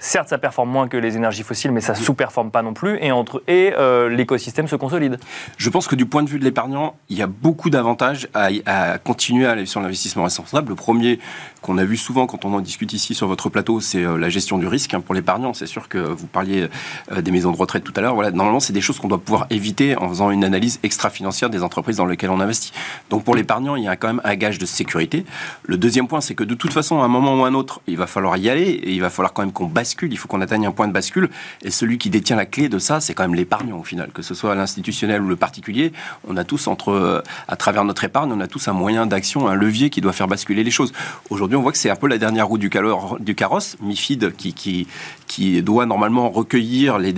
Certes, 0.00 0.28
ça 0.28 0.38
performe 0.38 0.70
moins 0.70 0.86
que 0.86 0.96
les 0.96 1.16
énergies 1.16 1.42
fossiles, 1.42 1.72
mais 1.72 1.80
ça 1.80 1.94
sous-performe 1.96 2.52
pas 2.52 2.62
non 2.62 2.72
plus, 2.72 2.98
et, 2.98 3.08
et 3.48 3.72
euh, 3.76 4.08
l'écosystème 4.08 4.68
se 4.68 4.76
consolide. 4.76 5.18
Je 5.56 5.70
pense 5.70 5.88
que 5.88 5.96
du 5.96 6.06
point 6.06 6.22
de 6.22 6.28
vue 6.28 6.38
de 6.38 6.44
l'épargnant, 6.44 6.94
il 7.08 7.18
y 7.18 7.22
a 7.22 7.26
beaucoup 7.26 7.68
d'avantages 7.68 8.28
à, 8.32 8.98
continuer 8.98 9.46
à 9.46 9.52
aller 9.52 9.66
sur 9.66 9.80
l'investissement 9.80 10.22
responsable. 10.22 10.68
Le 10.70 10.74
premier 10.76 11.18
qu'on 11.62 11.78
a 11.78 11.84
vu 11.84 11.96
souvent 11.96 12.26
quand 12.26 12.44
on 12.44 12.54
en 12.54 12.60
discute 12.60 12.92
ici 12.92 13.14
sur 13.14 13.26
votre 13.26 13.48
plateau, 13.48 13.80
c'est 13.80 14.04
euh, 14.04 14.16
la 14.16 14.28
gestion 14.28 14.58
du 14.58 14.68
risque 14.68 14.94
hein, 14.94 15.00
pour 15.00 15.14
l'épargnant. 15.14 15.52
C'est 15.52 15.66
sûr 15.66 15.88
que 15.88 15.98
vous 15.98 16.26
parliez 16.26 16.68
euh, 17.10 17.20
des 17.20 17.32
maisons 17.32 17.50
de 17.50 17.56
retraite 17.56 17.82
tout 17.82 17.92
à 17.96 18.00
l'heure. 18.00 18.14
Voilà, 18.14 18.30
normalement, 18.30 18.60
c'est 18.60 18.72
des 18.72 18.80
choses 18.80 19.00
qu'on 19.00 19.08
doit 19.08 19.18
pouvoir 19.18 19.46
éviter 19.50 19.96
en 19.96 20.08
faisant 20.08 20.30
une 20.30 20.44
analyse 20.44 20.78
extra-financière 20.84 21.50
des 21.50 21.64
entreprises 21.64 21.96
dans 21.96 22.06
lesquelles 22.06 22.30
on 22.30 22.40
investit. 22.40 22.72
Donc 23.10 23.24
pour 23.24 23.34
l'épargnant, 23.34 23.74
il 23.74 23.82
y 23.82 23.88
a 23.88 23.96
quand 23.96 24.08
même 24.08 24.20
un 24.22 24.36
gage 24.36 24.58
de 24.58 24.66
sécurité. 24.66 25.24
Le 25.64 25.76
deuxième 25.76 26.06
point, 26.06 26.20
c'est 26.20 26.34
que 26.34 26.44
de 26.44 26.54
toute 26.54 26.72
façon, 26.72 27.00
à 27.00 27.04
un 27.04 27.08
moment 27.08 27.34
ou 27.34 27.44
un 27.44 27.54
autre, 27.54 27.80
il 27.88 27.96
va 27.96 28.06
falloir 28.06 28.36
y 28.36 28.48
aller 28.48 28.68
et 28.68 28.92
il 28.92 29.00
va 29.00 29.10
falloir 29.10 29.32
quand 29.32 29.42
même 29.42 29.52
qu'on 29.52 29.66
baisse 29.66 29.87
il 30.02 30.18
faut 30.18 30.28
qu'on 30.28 30.40
atteigne 30.40 30.66
un 30.66 30.72
point 30.72 30.88
de 30.88 30.92
bascule. 30.92 31.30
Et 31.62 31.70
celui 31.70 31.98
qui 31.98 32.10
détient 32.10 32.36
la 32.36 32.46
clé 32.46 32.68
de 32.68 32.78
ça, 32.78 33.00
c'est 33.00 33.14
quand 33.14 33.24
même 33.24 33.34
l'épargnant 33.34 33.78
au 33.78 33.84
final, 33.84 34.10
que 34.12 34.22
ce 34.22 34.34
soit 34.34 34.54
l'institutionnel 34.54 35.22
ou 35.22 35.28
le 35.28 35.36
particulier. 35.36 35.92
On 36.26 36.36
a 36.36 36.44
tous 36.44 36.66
entre, 36.66 36.90
euh, 36.90 37.22
à 37.46 37.56
travers 37.56 37.84
notre 37.84 38.04
épargne, 38.04 38.32
on 38.32 38.40
a 38.40 38.46
tous 38.46 38.68
un 38.68 38.72
moyen 38.72 39.06
d'action, 39.06 39.48
un 39.48 39.54
levier 39.54 39.90
qui 39.90 40.00
doit 40.00 40.12
faire 40.12 40.28
basculer 40.28 40.64
les 40.64 40.70
choses. 40.70 40.92
Aujourd'hui, 41.30 41.56
on 41.56 41.62
voit 41.62 41.72
que 41.72 41.78
c'est 41.78 41.90
un 41.90 41.96
peu 41.96 42.08
la 42.08 42.18
dernière 42.18 42.48
roue 42.48 42.58
du, 42.58 42.70
du 43.20 43.34
carrosse, 43.34 43.76
MIFID, 43.80 44.32
qui, 44.36 44.86
doit 45.62 45.86
normalement 45.86 46.30
recueillir 46.30 46.98
les, 46.98 47.12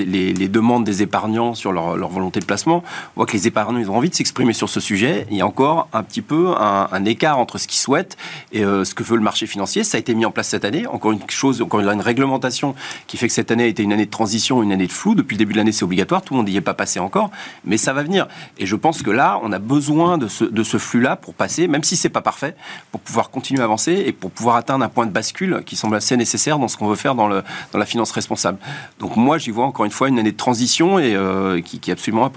demandes 0.48 0.84
des 0.84 1.02
épargnants 1.02 1.54
sur 1.54 1.72
leur, 1.72 1.96
volonté 2.08 2.40
de 2.40 2.44
placement. 2.44 2.82
On 3.16 3.20
voit 3.20 3.26
que 3.26 3.32
les 3.32 3.46
épargnants, 3.46 3.78
ils 3.78 3.90
ont 3.90 3.96
envie 3.96 4.10
de 4.10 4.14
s'exprimer 4.14 4.52
sur 4.52 4.68
ce 4.68 4.80
sujet. 4.80 5.26
Il 5.30 5.36
y 5.36 5.40
a 5.40 5.46
encore 5.46 5.88
un 5.92 6.02
petit 6.02 6.22
peu 6.22 6.54
un, 6.58 7.04
écart 7.04 7.38
entre 7.38 7.58
ce 7.58 7.66
qu'ils 7.66 7.78
souhaitent 7.78 8.16
et 8.52 8.62
euh, 8.62 8.84
ce 8.84 8.94
que 8.94 9.02
veut 9.02 9.16
le 9.16 9.22
marché 9.22 9.46
financier. 9.46 9.84
Ça 9.84 9.96
a 9.96 10.00
été 10.00 10.14
mis 10.14 10.26
en 10.26 10.30
place 10.30 10.48
cette 10.48 10.64
année. 10.64 10.86
Encore 10.86 11.12
une 11.12 11.20
chose, 11.28 11.62
encore 11.62 11.80
une 11.80 12.00
réglementation 12.00 12.59
qui 13.06 13.16
fait 13.16 13.28
que 13.28 13.34
cette 13.34 13.50
année 13.50 13.64
a 13.64 13.66
été 13.66 13.82
une 13.82 13.92
année 13.92 14.06
de 14.06 14.10
transition, 14.10 14.62
une 14.62 14.72
année 14.72 14.86
de 14.86 14.92
flou. 14.92 15.14
Depuis 15.14 15.34
le 15.34 15.38
début 15.38 15.52
de 15.52 15.58
l'année, 15.58 15.72
c'est 15.72 15.84
obligatoire. 15.84 16.22
Tout 16.22 16.34
le 16.34 16.38
monde 16.38 16.48
n'y 16.48 16.56
est 16.56 16.60
pas 16.60 16.74
passé 16.74 17.00
encore, 17.00 17.30
mais 17.64 17.76
ça 17.76 17.92
va 17.92 18.02
venir. 18.02 18.26
Et 18.58 18.66
je 18.66 18.76
pense 18.76 19.02
que 19.02 19.10
là, 19.10 19.40
on 19.42 19.52
a 19.52 19.58
besoin 19.58 20.18
de 20.18 20.28
ce, 20.28 20.44
de 20.44 20.62
ce 20.62 20.78
flux-là 20.78 21.16
pour 21.16 21.34
passer, 21.34 21.68
même 21.68 21.84
si 21.84 21.96
c'est 21.96 22.08
pas 22.08 22.22
parfait, 22.22 22.54
pour 22.92 23.00
pouvoir 23.00 23.30
continuer 23.30 23.60
à 23.60 23.64
avancer 23.64 23.92
et 24.06 24.12
pour 24.12 24.30
pouvoir 24.30 24.56
atteindre 24.56 24.84
un 24.84 24.88
point 24.88 25.06
de 25.06 25.12
bascule 25.12 25.62
qui 25.64 25.76
semble 25.76 25.96
assez 25.96 26.16
nécessaire 26.16 26.58
dans 26.58 26.68
ce 26.68 26.76
qu'on 26.76 26.88
veut 26.88 26.96
faire 26.96 27.14
dans, 27.14 27.28
le, 27.28 27.42
dans 27.72 27.78
la 27.78 27.86
finance 27.86 28.10
responsable. 28.12 28.58
Donc 28.98 29.16
moi, 29.16 29.38
j'y 29.38 29.50
vois 29.50 29.66
encore 29.66 29.84
une 29.84 29.90
fois 29.90 30.08
une 30.08 30.18
année 30.18 30.32
de 30.32 30.36
transition 30.36 30.98
et 30.98 31.14
euh, 31.14 31.60
qui, 31.60 31.80
qui, 31.80 31.90
est 31.90 31.94
absolument, 31.94 32.30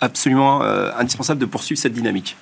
absolument 0.00 0.62
euh, 0.62 0.90
indispensable 0.98 1.40
de 1.40 1.46
poursuivre 1.46 1.80
cette 1.80 1.92
dynamique. 1.92 2.36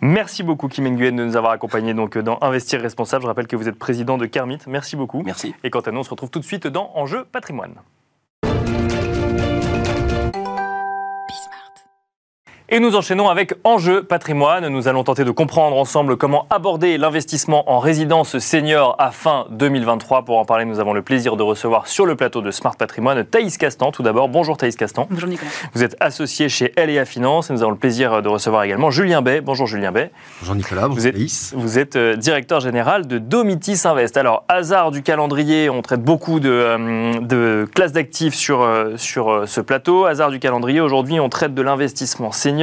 Merci 0.00 0.42
beaucoup 0.42 0.68
Kim 0.68 0.88
Nguyen 0.88 1.12
de 1.12 1.24
nous 1.24 1.36
avoir 1.36 1.52
accompagnés 1.52 1.94
donc 1.94 2.16
dans 2.16 2.38
Investir 2.40 2.80
responsable. 2.80 3.22
Je 3.22 3.26
rappelle 3.26 3.46
que 3.46 3.56
vous 3.56 3.68
êtes 3.68 3.78
président 3.78 4.16
de 4.16 4.26
Kermit. 4.26 4.58
Merci 4.66 4.96
beaucoup. 4.96 5.22
Merci. 5.24 5.54
Et 5.62 5.70
quant 5.70 5.80
à 5.80 5.90
nous, 5.90 6.00
on 6.00 6.04
se 6.04 6.10
retrouve 6.10 6.30
tout 6.30 6.38
de 6.38 6.44
suite 6.44 6.66
dans 6.66 6.79
Enjeu 6.94 7.24
patrimoine. 7.24 7.80
Et 12.72 12.78
nous 12.78 12.94
enchaînons 12.94 13.28
avec 13.28 13.52
Enjeu 13.64 14.04
patrimoine. 14.04 14.68
Nous 14.68 14.86
allons 14.86 15.02
tenter 15.02 15.24
de 15.24 15.32
comprendre 15.32 15.76
ensemble 15.76 16.16
comment 16.16 16.46
aborder 16.50 16.98
l'investissement 16.98 17.68
en 17.68 17.80
résidence 17.80 18.38
senior 18.38 18.94
à 19.00 19.10
fin 19.10 19.46
2023. 19.50 20.24
Pour 20.24 20.38
en 20.38 20.44
parler, 20.44 20.64
nous 20.66 20.78
avons 20.78 20.92
le 20.92 21.02
plaisir 21.02 21.36
de 21.36 21.42
recevoir 21.42 21.88
sur 21.88 22.06
le 22.06 22.14
plateau 22.14 22.42
de 22.42 22.52
Smart 22.52 22.76
Patrimoine 22.76 23.24
Thaïs 23.24 23.58
Castan. 23.58 23.90
Tout 23.90 24.04
d'abord, 24.04 24.28
bonjour 24.28 24.56
Thaïs 24.56 24.76
Castan. 24.76 25.08
Bonjour 25.10 25.28
Nicolas. 25.28 25.50
Vous 25.74 25.82
êtes 25.82 25.96
associé 25.98 26.48
chez 26.48 26.72
LEA 26.76 27.04
Finance 27.06 27.50
et 27.50 27.54
nous 27.54 27.62
avons 27.64 27.72
le 27.72 27.76
plaisir 27.76 28.22
de 28.22 28.28
recevoir 28.28 28.62
également 28.62 28.92
Julien 28.92 29.20
Bay. 29.20 29.40
Bonjour 29.40 29.66
Julien 29.66 29.90
Bay. 29.90 30.12
Bonjour 30.38 30.54
Nicolas, 30.54 30.82
bonjour 30.82 30.94
vous 30.94 31.06
êtes, 31.08 31.14
Thaïs. 31.14 31.52
Vous 31.56 31.76
êtes 31.76 31.96
euh, 31.96 32.14
directeur 32.14 32.60
général 32.60 33.08
de 33.08 33.18
Domitis 33.18 33.80
Invest. 33.84 34.16
Alors, 34.16 34.44
hasard 34.46 34.92
du 34.92 35.02
calendrier, 35.02 35.70
on 35.70 35.82
traite 35.82 36.04
beaucoup 36.04 36.38
de, 36.38 36.48
euh, 36.48 37.20
de 37.20 37.66
classes 37.74 37.94
d'actifs 37.94 38.34
sur, 38.34 38.62
euh, 38.62 38.96
sur 38.96 39.42
ce 39.48 39.60
plateau. 39.60 40.04
Hasard 40.04 40.30
du 40.30 40.38
calendrier, 40.38 40.80
aujourd'hui, 40.80 41.18
on 41.18 41.28
traite 41.28 41.52
de 41.52 41.62
l'investissement 41.62 42.30
senior 42.30 42.59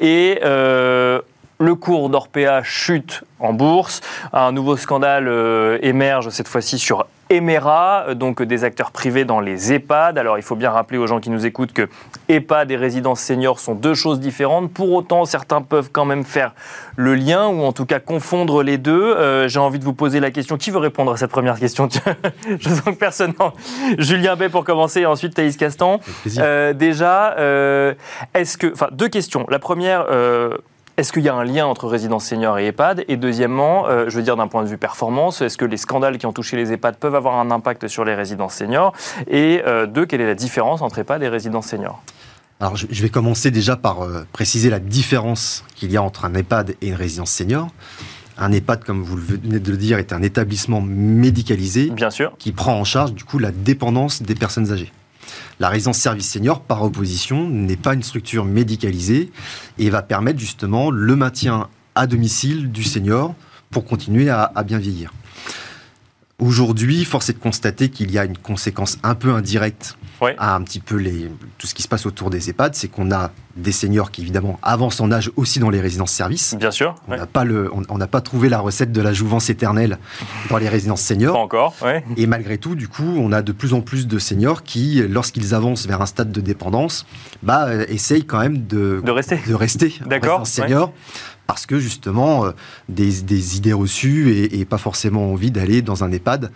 et 0.00 0.40
euh, 0.44 1.20
le 1.58 1.74
cours 1.74 2.08
d'Orpea 2.08 2.62
chute 2.62 3.22
en 3.38 3.52
bourse. 3.52 4.00
Un 4.32 4.52
nouveau 4.52 4.76
scandale 4.76 5.28
euh, 5.28 5.78
émerge 5.82 6.30
cette 6.30 6.48
fois-ci 6.48 6.78
sur 6.78 7.06
Emera, 7.30 8.04
euh, 8.08 8.14
donc 8.14 8.42
des 8.42 8.64
acteurs 8.64 8.90
privés 8.90 9.24
dans 9.24 9.40
les 9.40 9.72
EHPAD. 9.72 10.18
Alors 10.18 10.36
il 10.38 10.42
faut 10.42 10.56
bien 10.56 10.70
rappeler 10.70 10.98
aux 10.98 11.06
gens 11.06 11.20
qui 11.20 11.30
nous 11.30 11.46
écoutent 11.46 11.72
que 11.72 11.88
EHPAD 12.28 12.70
et 12.70 12.76
résidences 12.76 13.20
seniors 13.20 13.58
sont 13.58 13.74
deux 13.74 13.94
choses 13.94 14.20
différentes. 14.20 14.72
Pour 14.72 14.92
autant, 14.92 15.24
certains 15.24 15.62
peuvent 15.62 15.90
quand 15.92 16.04
même 16.04 16.24
faire 16.24 16.54
le 16.96 17.14
lien 17.14 17.48
ou 17.48 17.62
en 17.62 17.72
tout 17.72 17.86
cas 17.86 18.00
confondre 18.00 18.62
les 18.62 18.78
deux. 18.78 19.48
J'ai 19.48 19.58
envie 19.58 19.78
de 19.78 19.84
vous 19.84 19.94
poser 19.94 20.20
la 20.20 20.30
question. 20.30 20.56
Qui 20.56 20.70
veut 20.70 20.78
répondre 20.78 21.12
à 21.12 21.16
cette 21.16 21.30
première 21.30 21.58
question? 21.58 21.88
Je 22.58 22.68
sens 22.68 22.82
que 22.82 22.90
personne. 22.90 23.32
Non. 23.38 23.52
Julien 23.98 24.36
Bay 24.36 24.48
pour 24.48 24.64
commencer 24.64 25.00
et 25.00 25.06
ensuite 25.06 25.34
Thaïs 25.34 25.56
Castan. 25.56 26.00
Euh, 26.38 26.72
déjà, 26.72 27.34
euh, 27.38 27.94
est-ce 28.34 28.56
que. 28.56 28.72
Enfin, 28.72 28.88
deux 28.92 29.08
questions. 29.08 29.46
La 29.48 29.58
première. 29.58 30.06
Est-ce 31.00 31.14
qu'il 31.14 31.22
y 31.22 31.30
a 31.30 31.34
un 31.34 31.44
lien 31.44 31.64
entre 31.64 31.88
résidence 31.88 32.26
senior 32.26 32.58
et 32.58 32.66
EHPAD? 32.66 33.06
Et 33.08 33.16
deuxièmement, 33.16 33.88
euh, 33.88 34.10
je 34.10 34.16
veux 34.18 34.22
dire 34.22 34.36
d'un 34.36 34.48
point 34.48 34.62
de 34.62 34.68
vue 34.68 34.76
performance, 34.76 35.40
est-ce 35.40 35.56
que 35.56 35.64
les 35.64 35.78
scandales 35.78 36.18
qui 36.18 36.26
ont 36.26 36.32
touché 36.34 36.58
les 36.58 36.74
EHPAD 36.74 36.96
peuvent 36.98 37.14
avoir 37.14 37.36
un 37.40 37.50
impact 37.50 37.88
sur 37.88 38.04
les 38.04 38.14
résidences 38.14 38.56
seniors? 38.56 38.92
Et 39.26 39.62
euh, 39.66 39.86
deux, 39.86 40.04
quelle 40.04 40.20
est 40.20 40.26
la 40.26 40.34
différence 40.34 40.82
entre 40.82 40.98
EHPAD 40.98 41.22
et 41.22 41.28
résidence 41.28 41.68
senior 41.68 42.02
alors, 42.62 42.76
je 42.76 43.02
vais 43.02 43.08
commencer 43.08 43.50
déjà 43.50 43.76
par 43.76 44.02
euh, 44.02 44.26
préciser 44.34 44.68
la 44.68 44.80
différence 44.80 45.64
qu'il 45.76 45.90
y 45.90 45.96
a 45.96 46.02
entre 46.02 46.26
un 46.26 46.34
EHPAD 46.34 46.74
et 46.82 46.88
une 46.88 46.94
résidence 46.94 47.30
senior. 47.30 47.68
Un 48.36 48.52
EHPAD, 48.52 48.84
comme 48.84 49.02
vous 49.02 49.16
venez 49.16 49.58
de 49.60 49.70
le 49.70 49.78
dire, 49.78 49.96
est 49.96 50.12
un 50.12 50.20
établissement 50.20 50.82
médicalisé 50.82 51.88
Bien 51.88 52.10
sûr. 52.10 52.34
qui 52.38 52.52
prend 52.52 52.74
en 52.74 52.84
charge 52.84 53.14
du 53.14 53.24
coup 53.24 53.38
la 53.38 53.52
dépendance 53.52 54.20
des 54.20 54.34
personnes 54.34 54.70
âgées. 54.70 54.92
La 55.58 55.68
résidence 55.68 55.98
service 55.98 56.28
senior, 56.28 56.62
par 56.62 56.82
opposition, 56.82 57.48
n'est 57.48 57.76
pas 57.76 57.94
une 57.94 58.02
structure 58.02 58.44
médicalisée 58.44 59.30
et 59.78 59.90
va 59.90 60.02
permettre 60.02 60.38
justement 60.38 60.90
le 60.90 61.16
maintien 61.16 61.68
à 61.94 62.06
domicile 62.06 62.70
du 62.70 62.82
senior 62.82 63.34
pour 63.70 63.84
continuer 63.84 64.30
à, 64.30 64.52
bien 64.64 64.78
vieillir. 64.78 65.12
Aujourd'hui, 66.38 67.04
force 67.04 67.28
est 67.28 67.34
de 67.34 67.38
constater 67.38 67.90
qu'il 67.90 68.10
y 68.10 68.18
a 68.18 68.24
une 68.24 68.38
conséquence 68.38 68.98
un 69.02 69.14
peu 69.14 69.32
indirecte 69.32 69.96
ouais. 70.20 70.34
à 70.38 70.54
un 70.54 70.62
petit 70.62 70.80
peu 70.80 70.96
les, 70.96 71.30
tout 71.58 71.66
ce 71.66 71.74
qui 71.74 71.82
se 71.82 71.88
passe 71.88 72.06
autour 72.06 72.30
des 72.30 72.50
EHPAD, 72.50 72.74
c'est 72.74 72.88
qu'on 72.88 73.10
a 73.12 73.30
des 73.56 73.72
seniors 73.72 74.10
qui 74.10 74.22
évidemment 74.22 74.58
avancent 74.62 75.00
en 75.00 75.10
âge 75.10 75.30
aussi 75.36 75.58
dans 75.58 75.70
les 75.70 75.80
résidences 75.80 76.12
services. 76.12 76.54
Bien 76.58 76.70
sûr. 76.70 76.94
On 77.08 77.16
n'a 77.16 77.26
pas 77.26 77.44
le, 77.44 77.70
on 77.88 77.98
n'a 77.98 78.06
pas 78.06 78.20
trouvé 78.20 78.48
la 78.48 78.60
recette 78.60 78.92
de 78.92 79.02
la 79.02 79.12
jouvence 79.12 79.50
éternelle 79.50 79.98
dans 80.48 80.58
les 80.58 80.68
résidences 80.68 81.02
seniors. 81.02 81.34
Pas 81.34 81.40
encore. 81.40 81.74
Ouais. 81.82 82.04
Et 82.16 82.26
malgré 82.26 82.58
tout, 82.58 82.74
du 82.74 82.88
coup, 82.88 83.16
on 83.18 83.32
a 83.32 83.42
de 83.42 83.52
plus 83.52 83.74
en 83.74 83.80
plus 83.80 84.06
de 84.06 84.18
seniors 84.18 84.62
qui, 84.62 85.02
lorsqu'ils 85.08 85.54
avancent 85.54 85.86
vers 85.86 86.00
un 86.00 86.06
stade 86.06 86.30
de 86.32 86.40
dépendance, 86.40 87.06
bah, 87.42 87.66
euh, 87.66 87.84
essayent 87.88 88.24
quand 88.24 88.40
même 88.40 88.66
de, 88.66 89.02
de 89.04 89.10
rester, 89.10 89.40
de 89.46 89.54
rester 89.54 89.94
D'accord. 90.06 90.46
senior. 90.46 90.92
Parce 91.50 91.66
que 91.66 91.80
justement 91.80 92.44
euh, 92.44 92.52
des, 92.88 93.22
des, 93.22 93.56
idées 93.56 93.72
reçues 93.72 94.30
et, 94.30 94.60
et, 94.60 94.64
pas 94.64 94.78
forcément 94.78 95.32
envie 95.32 95.50
d'aller 95.50 95.82
dans 95.82 96.04
un 96.04 96.12
EHPAD 96.12 96.52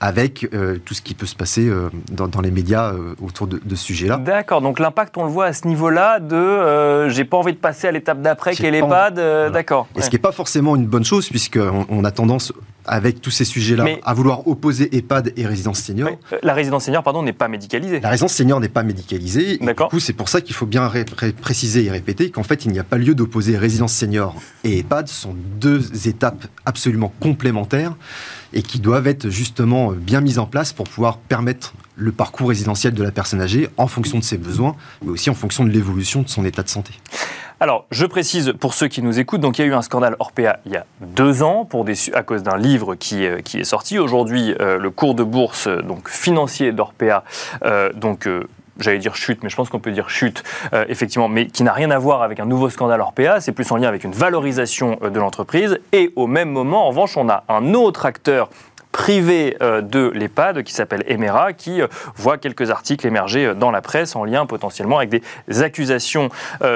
avec 0.00 0.48
euh, 0.54 0.78
tout 0.82 0.94
ce 0.94 1.02
qui 1.02 1.12
peut 1.12 1.26
se 1.26 1.34
passer 1.34 1.68
euh, 1.68 1.90
dans, 2.10 2.28
dans, 2.28 2.40
les 2.40 2.50
médias 2.50 2.94
autour 3.20 3.46
de, 3.46 3.60
de 3.62 3.74
ce 3.74 3.84
sujet-là. 3.84 4.16
D'accord, 4.16 4.62
donc 4.62 4.78
l'impact 4.78 5.18
on 5.18 5.24
le 5.24 5.30
voit 5.30 5.44
à 5.44 5.52
ce 5.52 5.66
niveau-là 5.66 6.18
de 6.18 7.10
j'ai 7.10 7.26
pas 7.26 7.36
envie 7.36 7.52
de 7.52 7.58
passer 7.58 7.88
à 7.88 7.92
l'étape 7.92 8.22
d'après 8.22 8.54
qui 8.54 8.64
est 8.64 8.70
l'EHPAD, 8.70 9.16
voilà. 9.16 9.50
d'accord. 9.50 9.86
Et 9.94 9.98
ouais. 9.98 10.02
ce 10.02 10.08
qui 10.08 10.16
n'est 10.16 10.22
pas 10.22 10.32
forcément 10.32 10.76
une 10.76 10.86
bonne 10.86 11.04
chose 11.04 11.28
puisqu'on 11.28 11.84
on 11.90 12.04
a 12.04 12.10
tendance 12.10 12.54
avec 12.88 13.20
tous 13.20 13.30
ces 13.30 13.44
sujets-là 13.44 13.84
à 14.02 14.14
vouloir 14.14 14.48
opposer 14.48 14.96
EHPAD 14.96 15.32
et 15.36 15.46
résidence 15.46 15.80
senior. 15.80 16.10
Oui. 16.10 16.38
La 16.42 16.54
résidence 16.54 16.84
senior, 16.84 17.02
pardon, 17.02 17.22
n'est 17.22 17.32
pas 17.32 17.48
médicalisée. 17.48 18.00
La 18.00 18.10
résidence 18.10 18.32
senior 18.32 18.60
n'est 18.60 18.68
pas 18.68 18.82
médicalisée. 18.82 19.58
D'accord. 19.58 19.88
Du 19.88 19.96
coup, 19.96 20.00
c'est 20.00 20.14
pour 20.14 20.28
ça 20.28 20.40
qu'il 20.40 20.54
faut 20.54 20.66
bien 20.66 20.88
ré 20.88 21.04
ré 21.16 21.32
préciser 21.32 21.84
et 21.84 21.90
répéter 21.90 22.30
qu'en 22.30 22.42
fait, 22.42 22.64
il 22.64 22.72
n'y 22.72 22.78
a 22.78 22.84
pas 22.84 22.96
lieu 22.96 23.14
d'opposer 23.14 23.56
résidence 23.56 23.92
senior 23.92 24.34
et 24.64 24.78
EHPAD. 24.78 25.08
Sont 25.08 25.34
deux 25.60 26.08
étapes 26.08 26.46
absolument 26.64 27.12
complémentaires 27.20 27.94
et 28.52 28.62
qui 28.62 28.78
doivent 28.80 29.06
être 29.06 29.28
justement 29.30 29.92
bien 29.92 30.20
mises 30.20 30.38
en 30.38 30.46
place 30.46 30.72
pour 30.72 30.88
pouvoir 30.88 31.18
permettre 31.18 31.74
le 31.96 32.12
parcours 32.12 32.48
résidentiel 32.48 32.94
de 32.94 33.02
la 33.02 33.10
personne 33.10 33.40
âgée 33.40 33.68
en 33.76 33.88
fonction 33.88 34.18
de 34.18 34.24
ses 34.24 34.38
besoins, 34.38 34.76
mais 35.02 35.10
aussi 35.10 35.30
en 35.30 35.34
fonction 35.34 35.64
de 35.64 35.70
l'évolution 35.70 36.22
de 36.22 36.28
son 36.28 36.44
état 36.44 36.62
de 36.62 36.68
santé. 36.68 36.92
Alors, 37.60 37.86
je 37.90 38.06
précise 38.06 38.54
pour 38.60 38.72
ceux 38.72 38.86
qui 38.86 39.02
nous 39.02 39.18
écoutent, 39.18 39.40
donc 39.40 39.58
il 39.58 39.62
y 39.62 39.64
a 39.64 39.68
eu 39.68 39.74
un 39.74 39.82
scandale 39.82 40.14
Orpea 40.20 40.60
il 40.64 40.72
y 40.72 40.76
a 40.76 40.86
deux 41.00 41.42
ans 41.42 41.64
pour 41.64 41.84
des, 41.84 41.94
à 42.14 42.22
cause 42.22 42.44
d'un 42.44 42.56
livre 42.56 42.94
qui, 42.94 43.26
euh, 43.26 43.40
qui, 43.40 43.58
est 43.58 43.64
sorti. 43.64 43.98
Aujourd'hui, 43.98 44.54
euh, 44.60 44.78
le 44.78 44.90
cours 44.90 45.16
de 45.16 45.24
bourse 45.24 45.66
donc 45.66 46.08
financier 46.08 46.70
d'Orpea, 46.70 47.24
euh, 47.64 47.92
donc 47.94 48.28
j'allais 48.78 48.98
dire 48.98 49.16
chute, 49.16 49.42
mais 49.42 49.48
je 49.48 49.56
pense 49.56 49.68
qu'on 49.68 49.80
peut 49.80 49.90
dire 49.90 50.10
chute, 50.10 50.42
euh, 50.72 50.84
effectivement, 50.88 51.28
mais 51.28 51.46
qui 51.46 51.62
n'a 51.62 51.72
rien 51.72 51.90
à 51.90 51.98
voir 51.98 52.22
avec 52.22 52.40
un 52.40 52.46
nouveau 52.46 52.70
scandale 52.70 53.00
Orpea, 53.00 53.40
c'est 53.40 53.52
plus 53.52 53.70
en 53.72 53.76
lien 53.76 53.88
avec 53.88 54.04
une 54.04 54.12
valorisation 54.12 54.98
euh, 55.02 55.10
de 55.10 55.18
l'entreprise. 55.18 55.78
Et 55.92 56.12
au 56.16 56.26
même 56.26 56.50
moment, 56.50 56.86
en 56.86 56.88
revanche, 56.90 57.16
on 57.16 57.28
a 57.28 57.44
un 57.48 57.74
autre 57.74 58.06
acteur 58.06 58.48
privé 58.90 59.56
euh, 59.60 59.80
de 59.80 60.10
l'EHPAD 60.14 60.62
qui 60.62 60.72
s'appelle 60.72 61.04
Emera, 61.06 61.52
qui 61.52 61.80
voit 62.16 62.38
quelques 62.38 62.70
articles 62.70 63.06
émerger 63.06 63.54
dans 63.54 63.70
la 63.70 63.80
presse 63.80 64.16
en 64.16 64.24
lien 64.24 64.46
potentiellement 64.46 64.98
avec 64.98 65.10
des 65.10 65.62
accusations 65.62 66.30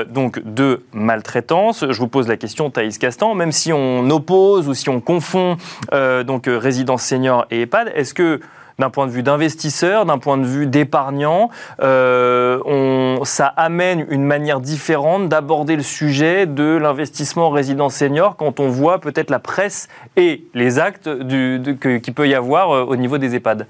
donc 0.08 0.40
de 0.44 0.84
maltraitance. 0.92 1.84
Je 1.88 1.98
vous 1.98 2.08
pose 2.08 2.28
la 2.28 2.36
question, 2.36 2.70
Thaïs 2.70 2.98
Castan, 2.98 3.34
même 3.34 3.50
si 3.50 3.72
on 3.72 4.08
oppose 4.10 4.68
ou 4.68 4.74
si 4.74 4.88
on 4.88 5.00
confond 5.00 5.56
donc 5.90 6.44
résidence 6.46 7.02
senior 7.02 7.46
et 7.50 7.62
EHPAD, 7.62 7.92
est-ce 7.94 8.14
que 8.14 8.40
d'un 8.78 8.90
point 8.90 9.06
de 9.06 9.12
vue 9.12 9.22
d'investisseur, 9.22 10.06
d'un 10.06 10.18
point 10.18 10.38
de 10.38 10.44
vue 10.44 10.66
d'épargnant, 10.66 11.50
euh, 11.82 13.18
ça 13.24 13.46
amène 13.46 14.06
une 14.10 14.24
manière 14.24 14.60
différente 14.60 15.28
d'aborder 15.28 15.76
le 15.76 15.82
sujet 15.82 16.46
de 16.46 16.76
l'investissement 16.76 17.46
en 17.48 17.50
résidence 17.50 17.94
senior 17.94 18.36
quand 18.36 18.60
on 18.60 18.68
voit 18.68 19.00
peut-être 19.00 19.30
la 19.30 19.38
presse 19.38 19.88
et 20.16 20.44
les 20.54 20.78
actes 20.78 21.08
du, 21.08 21.60
qu'il 21.80 22.14
peut 22.14 22.28
y 22.28 22.34
avoir 22.34 22.70
euh, 22.70 22.84
au 22.84 22.96
niveau 22.96 23.18
des 23.18 23.34
EHPAD 23.34 23.66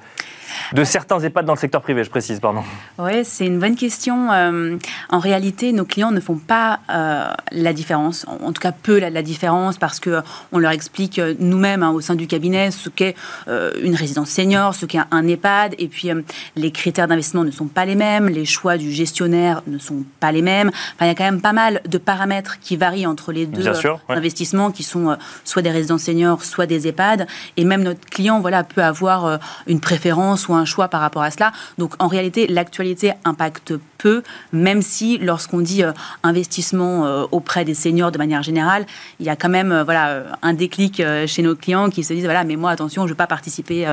de 0.73 0.85
certains 0.85 1.21
EHPAD 1.21 1.47
dans 1.47 1.55
le 1.55 1.59
secteur 1.59 1.83
privé, 1.83 2.05
je 2.05 2.11
précise, 2.11 2.41
pardon. 2.41 2.63
Oui, 2.99 3.25
c'est 3.25 3.47
une 3.47 3.59
bonne 3.59 3.77
question. 3.77 4.33
Euh, 4.33 4.77
en 5.11 5.19
réalité, 5.19 5.73
nos 5.73 5.85
clients 5.85 6.11
ne 6.11 6.21
font 6.21 6.39
pas 6.39 6.81
euh, 6.91 7.31
la 7.51 7.73
différence, 7.73 8.27
en 8.29 8.53
tout 8.53 8.61
cas 8.61 8.73
peu 8.73 8.99
la, 8.99 9.11
la 9.11 9.23
différence, 9.23 9.79
parce 9.79 10.01
que 10.01 10.23
on 10.53 10.59
leur 10.59 10.73
explique 10.73 11.21
nous-mêmes 11.39 11.83
hein, 11.83 11.91
au 11.91 12.01
sein 12.01 12.15
du 12.15 12.27
cabinet 12.27 12.71
ce 12.71 12.89
qu'est 12.89 13.15
euh, 13.49 13.73
une 13.83 13.95
résidence 13.95 14.31
senior, 14.31 14.75
ce 14.75 14.87
qu'est 14.87 15.01
un 15.11 15.27
EHPAD, 15.27 15.75
et 15.79 15.89
puis 15.89 16.11
euh, 16.11 16.23
les 16.57 16.71
critères 16.71 17.09
d'investissement 17.09 17.45
ne 17.45 17.51
sont 17.51 17.67
pas 17.67 17.85
les 17.85 17.95
mêmes, 17.95 18.29
les 18.29 18.45
choix 18.45 18.77
du 18.77 18.91
gestionnaire 18.93 19.63
ne 19.67 19.79
sont 19.79 20.05
pas 20.21 20.33
les 20.33 20.43
mêmes. 20.43 20.69
Enfin, 20.69 21.07
il 21.07 21.09
y 21.09 21.11
a 21.11 21.15
quand 21.15 21.25
même 21.25 21.41
pas 21.41 21.53
mal 21.53 21.81
de 21.87 21.99
paramètres 21.99 22.59
qui 22.61 22.77
varient 22.77 23.07
entre 23.07 23.33
les 23.33 23.47
deux 23.47 23.75
sûr, 23.75 24.01
ouais. 24.09 24.17
investissements, 24.17 24.71
qui 24.71 24.83
sont 24.83 25.11
euh, 25.11 25.17
soit 25.45 25.63
des 25.63 25.71
résidences 25.71 26.03
seniors, 26.03 26.45
soit 26.45 26.67
des 26.67 26.89
EHPAD, 26.89 27.27
et 27.57 27.65
même 27.65 27.83
notre 27.83 28.05
client, 28.07 28.41
voilà, 28.41 28.65
peut 28.65 28.83
avoir 28.83 29.27
euh, 29.27 29.37
une 29.67 29.81
préférence 29.81 30.42
ou 30.49 30.55
un 30.55 30.65
choix 30.65 30.89
par 30.89 31.01
rapport 31.01 31.23
à 31.23 31.31
cela. 31.31 31.53
Donc 31.79 31.95
en 31.99 32.09
réalité, 32.09 32.47
l'actualité 32.47 33.13
impacte 33.25 33.75
peu, 33.99 34.23
même 34.53 34.83
si 34.83 35.19
lorsqu'on 35.19 35.61
dit 35.61 35.85
euh, 35.85 35.93
investissement 36.23 37.07
euh, 37.07 37.25
auprès 37.31 37.65
des 37.65 37.75
seniors 37.75 38.11
de 38.11 38.19
manière 38.19 38.43
générale, 38.43 38.85
il 39.21 39.27
y 39.27 39.29
a 39.29 39.37
quand 39.37 39.49
même 39.49 39.73
euh, 39.73 39.85
voilà, 39.85 40.25
un 40.43 40.55
déclic 40.55 41.03
chez 41.27 41.43
nos 41.43 41.55
clients 41.55 41.89
qui 41.91 42.05
se 42.05 42.13
disent 42.13 42.25
voilà, 42.25 42.45
mais 42.45 42.57
moi 42.57 42.71
attention, 42.71 43.03
je 43.03 43.07
ne 43.07 43.11
veux 43.11 43.17
pas 43.17 43.27
participer 43.27 43.87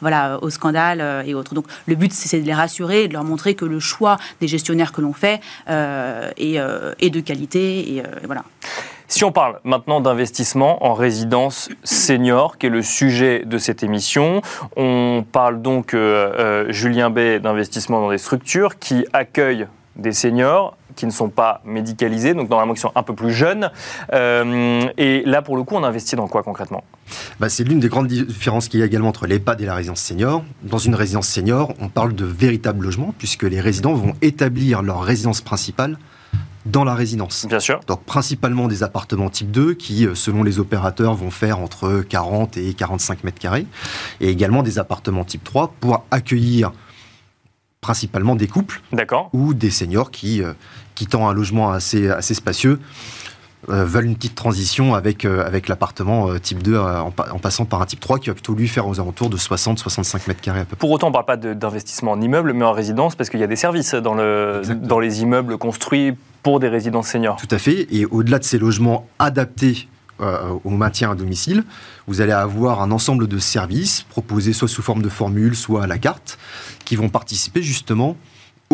voilà, 0.00 0.38
au 0.42 0.50
scandale 0.50 1.24
et 1.26 1.34
autres. 1.34 1.54
Donc 1.54 1.66
le 1.86 1.94
but, 1.94 2.12
c'est 2.12 2.40
de 2.40 2.46
les 2.46 2.54
rassurer 2.54 3.08
de 3.08 3.12
leur 3.12 3.24
montrer 3.24 3.54
que 3.54 3.64
le 3.64 3.80
choix 3.80 4.18
des 4.40 4.48
gestionnaires 4.48 4.92
que 4.92 5.00
l'on 5.00 5.12
fait 5.12 5.40
est, 5.66 6.56
est, 6.56 7.10
de 7.10 7.20
qualité. 7.20 7.96
Et, 7.96 8.02
voilà. 8.24 8.44
Si 9.14 9.22
on 9.22 9.30
parle 9.30 9.60
maintenant 9.62 10.00
d'investissement 10.00 10.84
en 10.84 10.92
résidence 10.92 11.68
senior, 11.84 12.58
qui 12.58 12.66
est 12.66 12.68
le 12.68 12.82
sujet 12.82 13.44
de 13.44 13.58
cette 13.58 13.84
émission, 13.84 14.42
on 14.76 15.24
parle 15.30 15.62
donc, 15.62 15.94
euh, 15.94 16.32
euh, 16.36 16.72
Julien 16.72 17.10
Bay, 17.10 17.38
d'investissement 17.38 18.00
dans 18.00 18.10
des 18.10 18.18
structures 18.18 18.76
qui 18.80 19.06
accueillent 19.12 19.68
des 19.94 20.10
seniors 20.10 20.76
qui 20.96 21.06
ne 21.06 21.12
sont 21.12 21.28
pas 21.28 21.60
médicalisés, 21.64 22.34
donc 22.34 22.50
normalement 22.50 22.74
qui 22.74 22.80
sont 22.80 22.90
un 22.96 23.04
peu 23.04 23.14
plus 23.14 23.30
jeunes. 23.30 23.70
Euh, 24.12 24.88
et 24.96 25.22
là, 25.26 25.42
pour 25.42 25.56
le 25.56 25.62
coup, 25.62 25.76
on 25.76 25.84
investit 25.84 26.16
dans 26.16 26.26
quoi 26.26 26.42
concrètement? 26.42 26.82
Bah, 27.38 27.48
C'est 27.48 27.62
l'une 27.62 27.78
des 27.78 27.88
grandes 27.88 28.08
différences 28.08 28.66
qu'il 28.66 28.80
y 28.80 28.82
a 28.82 28.86
également 28.86 29.10
entre 29.10 29.28
l'EHPAD 29.28 29.60
et 29.60 29.66
la 29.66 29.76
résidence 29.76 30.00
senior. 30.00 30.42
Dans 30.64 30.78
une 30.78 30.96
résidence 30.96 31.28
senior, 31.28 31.72
on 31.78 31.88
parle 31.88 32.16
de 32.16 32.24
véritable 32.24 32.84
logement, 32.84 33.14
puisque 33.16 33.44
les 33.44 33.60
résidents 33.60 33.94
vont 33.94 34.14
établir 34.22 34.82
leur 34.82 35.04
résidence 35.04 35.40
principale 35.40 35.98
dans 36.66 36.84
la 36.84 36.94
résidence. 36.94 37.46
Bien 37.46 37.60
sûr. 37.60 37.80
Donc 37.86 38.04
principalement 38.04 38.68
des 38.68 38.82
appartements 38.82 39.30
type 39.30 39.50
2 39.50 39.74
qui, 39.74 40.06
euh, 40.06 40.14
selon 40.14 40.42
les 40.42 40.58
opérateurs, 40.58 41.14
vont 41.14 41.30
faire 41.30 41.58
entre 41.58 42.00
40 42.08 42.56
et 42.56 42.74
45 42.74 43.24
mètres 43.24 43.38
carrés. 43.38 43.66
Et 44.20 44.28
également 44.28 44.62
des 44.62 44.78
appartements 44.78 45.24
type 45.24 45.44
3 45.44 45.74
pour 45.80 46.06
accueillir 46.10 46.72
principalement 47.80 48.34
des 48.34 48.46
couples 48.46 48.80
ou 49.34 49.52
des 49.52 49.70
seniors 49.70 50.10
qui, 50.10 50.42
euh, 50.42 50.54
quittant 50.94 51.28
un 51.28 51.34
logement 51.34 51.70
assez, 51.70 52.08
assez 52.08 52.32
spacieux, 52.32 52.80
veulent 53.68 54.06
une 54.06 54.16
petite 54.16 54.34
transition 54.34 54.94
avec, 54.94 55.24
avec 55.24 55.68
l'appartement 55.68 56.38
type 56.38 56.62
2 56.62 56.78
en, 56.78 57.10
passant 57.10 57.64
par 57.64 57.82
un 57.82 57.86
type 57.86 58.00
3 58.00 58.18
qui 58.18 58.28
va 58.28 58.34
plutôt 58.34 58.54
lui 58.54 58.68
faire 58.68 58.86
aux 58.86 59.00
alentours 59.00 59.30
de 59.30 59.36
60-65 59.36 60.28
mètres 60.28 60.40
carrés 60.40 60.60
à 60.60 60.64
peu 60.64 60.76
Pour 60.76 60.90
autant, 60.90 61.06
on 61.06 61.10
ne 61.10 61.14
parle 61.14 61.26
pas 61.26 61.36
d'investissement 61.36 62.12
en 62.12 62.20
immeuble, 62.20 62.52
mais 62.52 62.64
en 62.64 62.72
résidence, 62.72 63.14
parce 63.14 63.30
qu'il 63.30 63.40
y 63.40 63.44
a 63.44 63.46
des 63.46 63.56
services 63.56 63.94
dans, 63.94 64.14
le, 64.14 64.62
dans 64.82 64.98
les 64.98 65.22
immeubles 65.22 65.58
construits 65.58 66.14
pour 66.42 66.60
des 66.60 66.68
résidences 66.68 67.08
seniors. 67.08 67.36
Tout 67.36 67.48
à 67.50 67.58
fait. 67.58 67.88
Et 67.90 68.06
au-delà 68.06 68.38
de 68.38 68.44
ces 68.44 68.58
logements 68.58 69.08
adaptés 69.18 69.88
euh, 70.20 70.54
au 70.62 70.70
maintien 70.70 71.10
à 71.10 71.14
domicile, 71.16 71.64
vous 72.06 72.20
allez 72.20 72.32
avoir 72.32 72.82
un 72.82 72.92
ensemble 72.92 73.26
de 73.26 73.38
services 73.38 74.02
proposés 74.02 74.52
soit 74.52 74.68
sous 74.68 74.82
forme 74.82 75.02
de 75.02 75.08
formule, 75.08 75.56
soit 75.56 75.82
à 75.82 75.86
la 75.88 75.98
carte, 75.98 76.38
qui 76.84 76.94
vont 76.94 77.08
participer 77.08 77.62
justement 77.62 78.16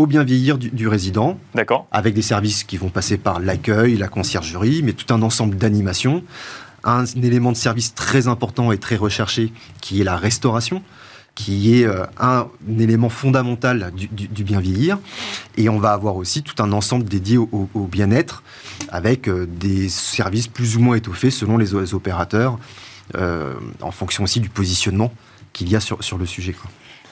au 0.00 0.06
bien 0.06 0.24
vieillir 0.24 0.58
du, 0.58 0.88
résident. 0.88 1.38
D'accord. 1.54 1.86
Avec 1.92 2.14
des 2.14 2.22
services 2.22 2.64
qui 2.64 2.76
vont 2.76 2.88
passer 2.88 3.18
par 3.18 3.40
l'accueil, 3.40 3.96
la 3.96 4.08
conciergerie, 4.08 4.82
mais 4.82 4.92
tout 4.92 5.12
un 5.12 5.22
ensemble 5.22 5.56
d'animations. 5.56 6.24
Un, 6.84 7.04
un 7.04 7.22
élément 7.22 7.52
de 7.52 7.56
service 7.56 7.94
très 7.94 8.26
important 8.26 8.72
et 8.72 8.78
très 8.78 8.96
recherché 8.96 9.52
qui 9.80 10.00
est 10.00 10.04
la 10.04 10.16
restauration 10.16 10.82
qui 11.34 11.80
est 11.80 11.86
euh, 11.86 12.04
un, 12.18 12.48
élément 12.78 13.08
fondamental 13.08 13.92
du, 13.94 14.44
bien 14.44 14.60
vieillir. 14.60 14.98
Et 15.56 15.68
on 15.68 15.78
va 15.78 15.92
avoir 15.92 16.16
aussi 16.16 16.42
tout 16.42 16.62
un 16.62 16.72
ensemble 16.72 17.04
dédié 17.04 17.38
au, 17.38 17.68
bien-être, 17.90 18.42
avec 18.90 19.28
euh, 19.28 19.46
des 19.46 19.88
services 19.88 20.48
plus 20.48 20.76
ou 20.76 20.80
moins 20.80 20.96
étoffés 20.96 21.30
selon 21.30 21.56
les, 21.56 21.94
opérateurs, 21.94 22.58
euh, 23.16 23.54
en 23.80 23.90
fonction 23.90 24.24
aussi 24.24 24.40
du 24.40 24.48
positionnement 24.48 25.12
qu'il 25.52 25.70
y 25.70 25.76
a 25.76 25.80
sur, 25.80 26.02
sur 26.04 26.18
le 26.18 26.26
sujet. 26.26 26.54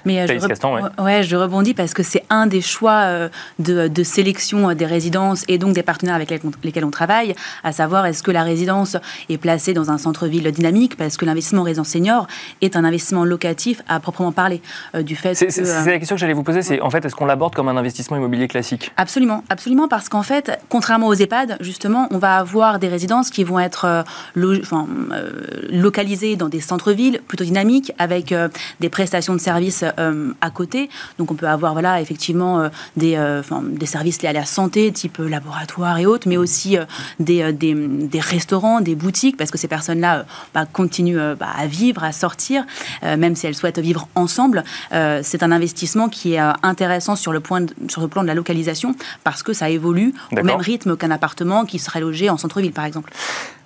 Mais 0.09 0.21
euh, 0.21 0.27
je, 0.27 1.03
ouais. 1.03 1.23
je 1.23 1.37
rebondis 1.37 1.75
parce 1.75 1.93
que 1.93 2.03
c'est 2.03 2.25
un 2.31 2.47
des 2.47 2.63
choix 2.63 3.03
euh, 3.05 3.29
de, 3.59 4.03
sélection 4.03 4.71
euh, 4.71 4.75
des 4.75 4.87
résidences 4.87 5.45
et 5.49 5.59
donc 5.59 5.75
des 5.75 5.83
partenaires 5.83 6.15
avec 6.15 6.31
lesquels 6.65 6.87
on 6.87 6.91
travaille, 6.91 7.35
à 7.63 7.73
savoir 7.73 8.07
est-ce 8.07 8.23
que 8.23 8.31
la 8.31 8.43
résidence 8.43 8.97
est 9.29 9.37
placée 9.37 9.75
dans 9.75 9.91
un 9.91 9.99
centre-ville 9.99 10.51
dynamique 10.51 10.97
parce 10.97 11.19
que 11.19 11.27
l'investissement 11.27 11.63
résidence 11.63 11.89
senior 11.89 12.27
est 12.63 12.75
un 12.75 12.85
investissement 12.85 13.27
locatif 13.27 13.83
à 13.87 14.01
proprement 14.01 14.33
parler 14.33 14.63
du 14.99 15.15
fait. 15.15 15.35
C'est 15.35 15.61
la 15.61 15.99
question 15.99 16.17
que 16.17 16.21
j'allais 16.21 16.33
vous 16.33 16.43
poser, 16.43 16.63
c'est 16.63 16.81
en 16.81 16.89
fait 16.89 17.05
est-ce 17.05 17.15
qu'on 17.15 17.27
l'aborde 17.27 17.55
comme 17.55 17.69
un 17.69 17.77
investissement 17.77 18.17
immobilier 18.17 18.49
classique? 18.49 18.91
Absolument, 18.97 19.45
absolument 19.51 19.89
parce 19.89 20.09
qu'en 20.09 20.23
fait, 20.23 20.59
contrairement 20.71 21.09
aux 21.09 21.15
EHPAD, 21.15 21.59
justement, 21.61 22.09
on 22.13 22.19
va 22.19 22.37
avoir 22.37 22.79
des 22.79 22.89
résidences 22.89 23.29
qui 23.29 23.45
vont 23.45 23.59
être 23.59 24.05
localisées 24.35 26.37
dans 26.37 26.49
des 26.49 26.61
centres-villes 26.61 27.21
plutôt 27.29 27.45
dynamiques 27.45 27.93
avec 27.99 28.35
des 28.81 28.89
prestations 28.89 29.35
de 29.35 29.41
services 29.41 29.85
euh, 29.99 30.33
à 30.41 30.51
côté. 30.51 30.89
Donc 31.19 31.31
on 31.31 31.35
peut 31.35 31.49
avoir 31.49 31.73
voilà, 31.73 32.01
effectivement 32.01 32.61
euh, 32.61 32.69
des, 32.97 33.17
euh, 33.17 33.43
des 33.63 33.87
services 33.87 34.23
liés 34.23 34.29
à 34.29 34.33
la 34.33 34.45
santé, 34.45 34.93
type 34.93 35.19
laboratoire 35.19 35.99
et 35.99 36.07
autres, 36.07 36.29
mais 36.29 36.37
aussi 36.37 36.77
des, 37.19 37.53
des, 37.53 37.75
des, 37.75 38.21
restaurants, 38.21 38.81
des 38.81 38.95
boutiques, 38.95 39.37
parce 39.37 39.51
que 39.51 39.59
ces 39.59 39.69
personnes-là 39.69 40.27
bah, 40.55 40.67
continuent 40.67 41.35
bah, 41.39 41.49
à 41.57 41.67
vivre, 41.67 42.05
à 42.05 42.13
sortir, 42.13 42.65
même 43.03 43.35
si 43.35 43.47
elles 43.47 43.55
souhaitent 43.55 43.79
vivre 43.79 44.09
ensemble. 44.15 44.65
c'est 44.91 45.43
un 45.43 45.53
investissement 45.53 46.09
qui 46.09 46.35
est 46.35 46.43
intéressant 46.63 47.17
sur 47.17 47.33
le, 47.33 47.41
point 47.41 47.67
sur 47.89 48.01
le 48.01 48.09
plan 48.09 48.23
de 48.23 48.29
la 48.29 48.35
localisation, 48.35 48.95
parce 49.25 49.43
que 49.43 49.53
ça 49.53 49.71
évolue 49.71 50.15
au 50.33 50.43
même 50.43 50.61
rythme 50.61 50.97
qu'un 50.97 51.11
appartement 51.11 51.65
qui 51.65 51.79
serait 51.79 52.01
logé 52.01 52.31
en 52.31 52.37
centre-ville, 52.37 52.73
par 52.73 52.85
exemple. 52.85 53.13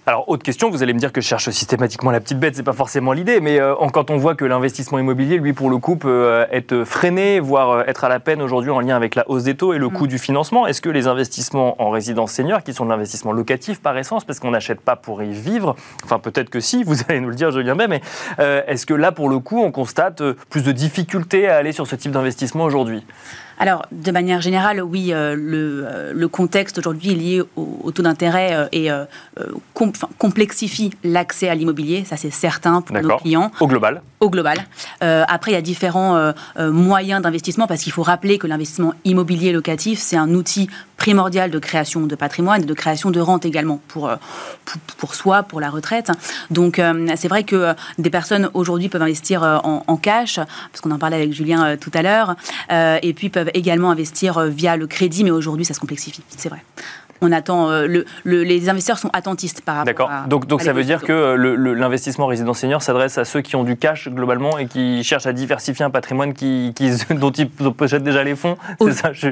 Alors, 0.04 0.28
autre 0.28 0.42
question, 0.42 0.68
vous 0.68 0.82
allez 0.82 0.94
me 0.94 0.98
dire 0.98 1.12
que 1.12 1.20
je 1.20 1.28
cherche 1.28 1.48
systématiquement 1.50 2.10
la 2.10 2.18
petite 2.18 2.40
bête, 2.40 2.56
c'est 2.56 2.64
pas 2.64 2.72
forcément 2.72 3.12
l'idée, 3.12 3.40
mais 3.40 3.60
euh, 3.60 3.76
quand 3.92 4.10
on 4.10 4.16
voit 4.16 4.34
que 4.34 4.44
l'investissement 4.44 4.98
immobilier, 4.98 5.38
lui, 5.38 5.52
pour 5.52 5.70
le 5.70 5.78
coup, 5.78 5.94
peut 5.94 6.08
euh, 6.08 6.44
être 6.50 6.82
freiné, 6.82 7.38
voire 7.38 7.70
euh, 7.70 7.84
être 7.86 8.02
à 8.02 8.08
la 8.08 8.18
peine 8.18 8.42
aujourd'hui 8.42 8.72
en 8.72 8.80
lien 8.80 8.96
avec 8.96 9.14
la 9.14 9.30
hausse 9.30 9.44
des 9.44 9.54
taux 9.54 9.74
et 9.74 9.78
le 9.78 9.86
mm. 9.86 9.92
coût 9.92 10.06
du 10.08 10.18
financement, 10.18 10.66
est-ce 10.66 10.80
que 10.80 10.88
les 10.88 11.06
investissements 11.06 11.80
en 11.80 11.90
résidence 11.90 12.32
senior, 12.32 12.64
qui 12.64 12.74
sont 12.74 12.84
de 12.84 12.90
l'investissement 12.90 13.30
locatif 13.30 13.80
par 13.80 13.96
essence, 13.96 14.24
parce 14.24 14.40
qu'on 14.40 14.50
n'achète 14.50 14.80
pas 14.80 14.96
pour 14.96 15.22
y 15.22 15.30
vivre, 15.30 15.76
enfin 16.02 16.18
peut-être 16.18 16.50
que 16.50 16.58
si, 16.58 16.82
vous 16.84 16.96
allez 17.08 17.20
nous 17.20 17.30
le 17.30 17.36
dire, 17.36 17.52
je 17.52 17.60
viens 17.60 17.76
bien, 17.76 17.86
mais 17.86 18.00
est-ce 18.38 18.86
que 18.86 18.94
là, 18.94 19.12
pour 19.12 19.28
le 19.28 19.38
coup, 19.38 19.62
on 19.62 19.70
constate 19.70 20.20
plus 20.50 20.64
de 20.64 20.72
difficultés 20.72 21.46
à 21.46 21.56
aller 21.58 21.70
sur 21.70 21.86
ce 21.86 21.94
type 21.94 22.10
d'investissement 22.10 22.64
aujourd'hui? 22.64 23.04
Alors, 23.58 23.86
de 23.92 24.10
manière 24.10 24.40
générale, 24.40 24.82
oui, 24.82 25.12
euh, 25.12 25.36
euh, 25.36 26.12
le, 26.14 26.28
contexte 26.28 26.78
aujourd'hui 26.78 27.14
lié 27.14 27.42
au, 27.56 27.90
taux 27.92 28.02
d'intérêt 28.02 28.50
euh, 28.52 28.66
et 28.72 28.88
complexifie 30.18 30.90
l'accès 31.04 31.48
à 31.48 31.54
l'immobilier, 31.54 32.04
ça 32.04 32.16
c'est 32.16 32.30
certain 32.30 32.80
pour 32.80 32.96
nos 33.00 33.16
clients. 33.16 33.50
Au 33.60 33.66
global 33.66 34.02
Au 34.20 34.30
global. 34.30 34.58
après, 35.00 35.52
il 35.52 35.54
y 35.54 35.58
a 35.58 35.62
différents 35.62 36.32
moyens 36.58 37.22
d'investissement 37.22 37.66
parce 37.66 37.82
qu'il 37.82 37.92
faut 37.92 38.02
rappeler 38.02 38.38
que 38.38 38.46
l'investissement 38.46 38.94
immobilier 39.04 39.52
locatif, 39.52 39.98
c'est 39.98 40.16
un 40.16 40.30
outil 40.34 40.68
primordial 40.96 41.50
de 41.50 41.58
création 41.58 42.06
de 42.06 42.14
patrimoine 42.14 42.62
et 42.62 42.64
de 42.64 42.74
création 42.74 43.10
de 43.10 43.18
rente 43.18 43.44
également 43.44 43.80
pour, 43.88 44.10
pour, 44.98 45.14
soi, 45.16 45.42
pour 45.42 45.60
la 45.60 45.68
retraite. 45.68 46.12
Donc, 46.50 46.80
c'est 47.16 47.28
vrai 47.28 47.42
que 47.42 47.74
des 47.98 48.10
personnes 48.10 48.48
aujourd'hui 48.54 48.88
peuvent 48.88 49.02
investir 49.02 49.42
en, 49.42 49.82
en 49.86 49.96
cash, 49.96 50.36
parce 50.36 50.80
qu'on 50.80 50.92
en 50.92 50.98
parlait 50.98 51.16
avec 51.16 51.32
Julien 51.32 51.76
tout 51.76 51.90
à 51.94 52.02
l'heure, 52.02 52.36
et 52.70 53.12
puis 53.14 53.30
peuvent 53.30 53.41
également 53.54 53.90
investir 53.90 54.38
euh, 54.38 54.48
via 54.48 54.76
le 54.76 54.86
crédit, 54.86 55.24
mais 55.24 55.30
aujourd'hui, 55.30 55.64
ça 55.64 55.74
se 55.74 55.80
complexifie, 55.80 56.22
c'est 56.36 56.48
vrai 56.48 56.62
on 57.22 57.32
attend, 57.32 57.70
euh, 57.70 57.86
le, 57.86 58.04
les 58.24 58.68
investisseurs 58.68 58.98
sont 58.98 59.10
attentistes 59.12 59.62
par 59.62 59.76
rapport 59.76 59.86
D'accord. 59.86 60.10
Donc, 60.28 60.46
donc 60.46 60.62
ça 60.62 60.72
veut 60.72 60.84
dire 60.84 61.02
que 61.02 61.12
euh, 61.12 61.74
l'investissement 61.74 62.26
résident 62.26 62.52
senior 62.52 62.82
s'adresse 62.82 63.16
à 63.16 63.24
ceux 63.24 63.40
qui 63.40 63.56
ont 63.56 63.64
du 63.64 63.76
cash 63.76 64.08
globalement 64.08 64.58
et 64.58 64.66
qui 64.66 65.02
cherchent 65.04 65.26
à 65.26 65.32
diversifier 65.32 65.84
un 65.84 65.90
patrimoine 65.90 66.34
qui, 66.34 66.74
dont 67.10 67.30
ils 67.30 67.48
possèdent 67.48 68.02
déjà 68.02 68.24
les 68.24 68.34
fonds. 68.34 68.56
C'est 68.80 68.92
ça 68.92 69.12
je, 69.12 69.28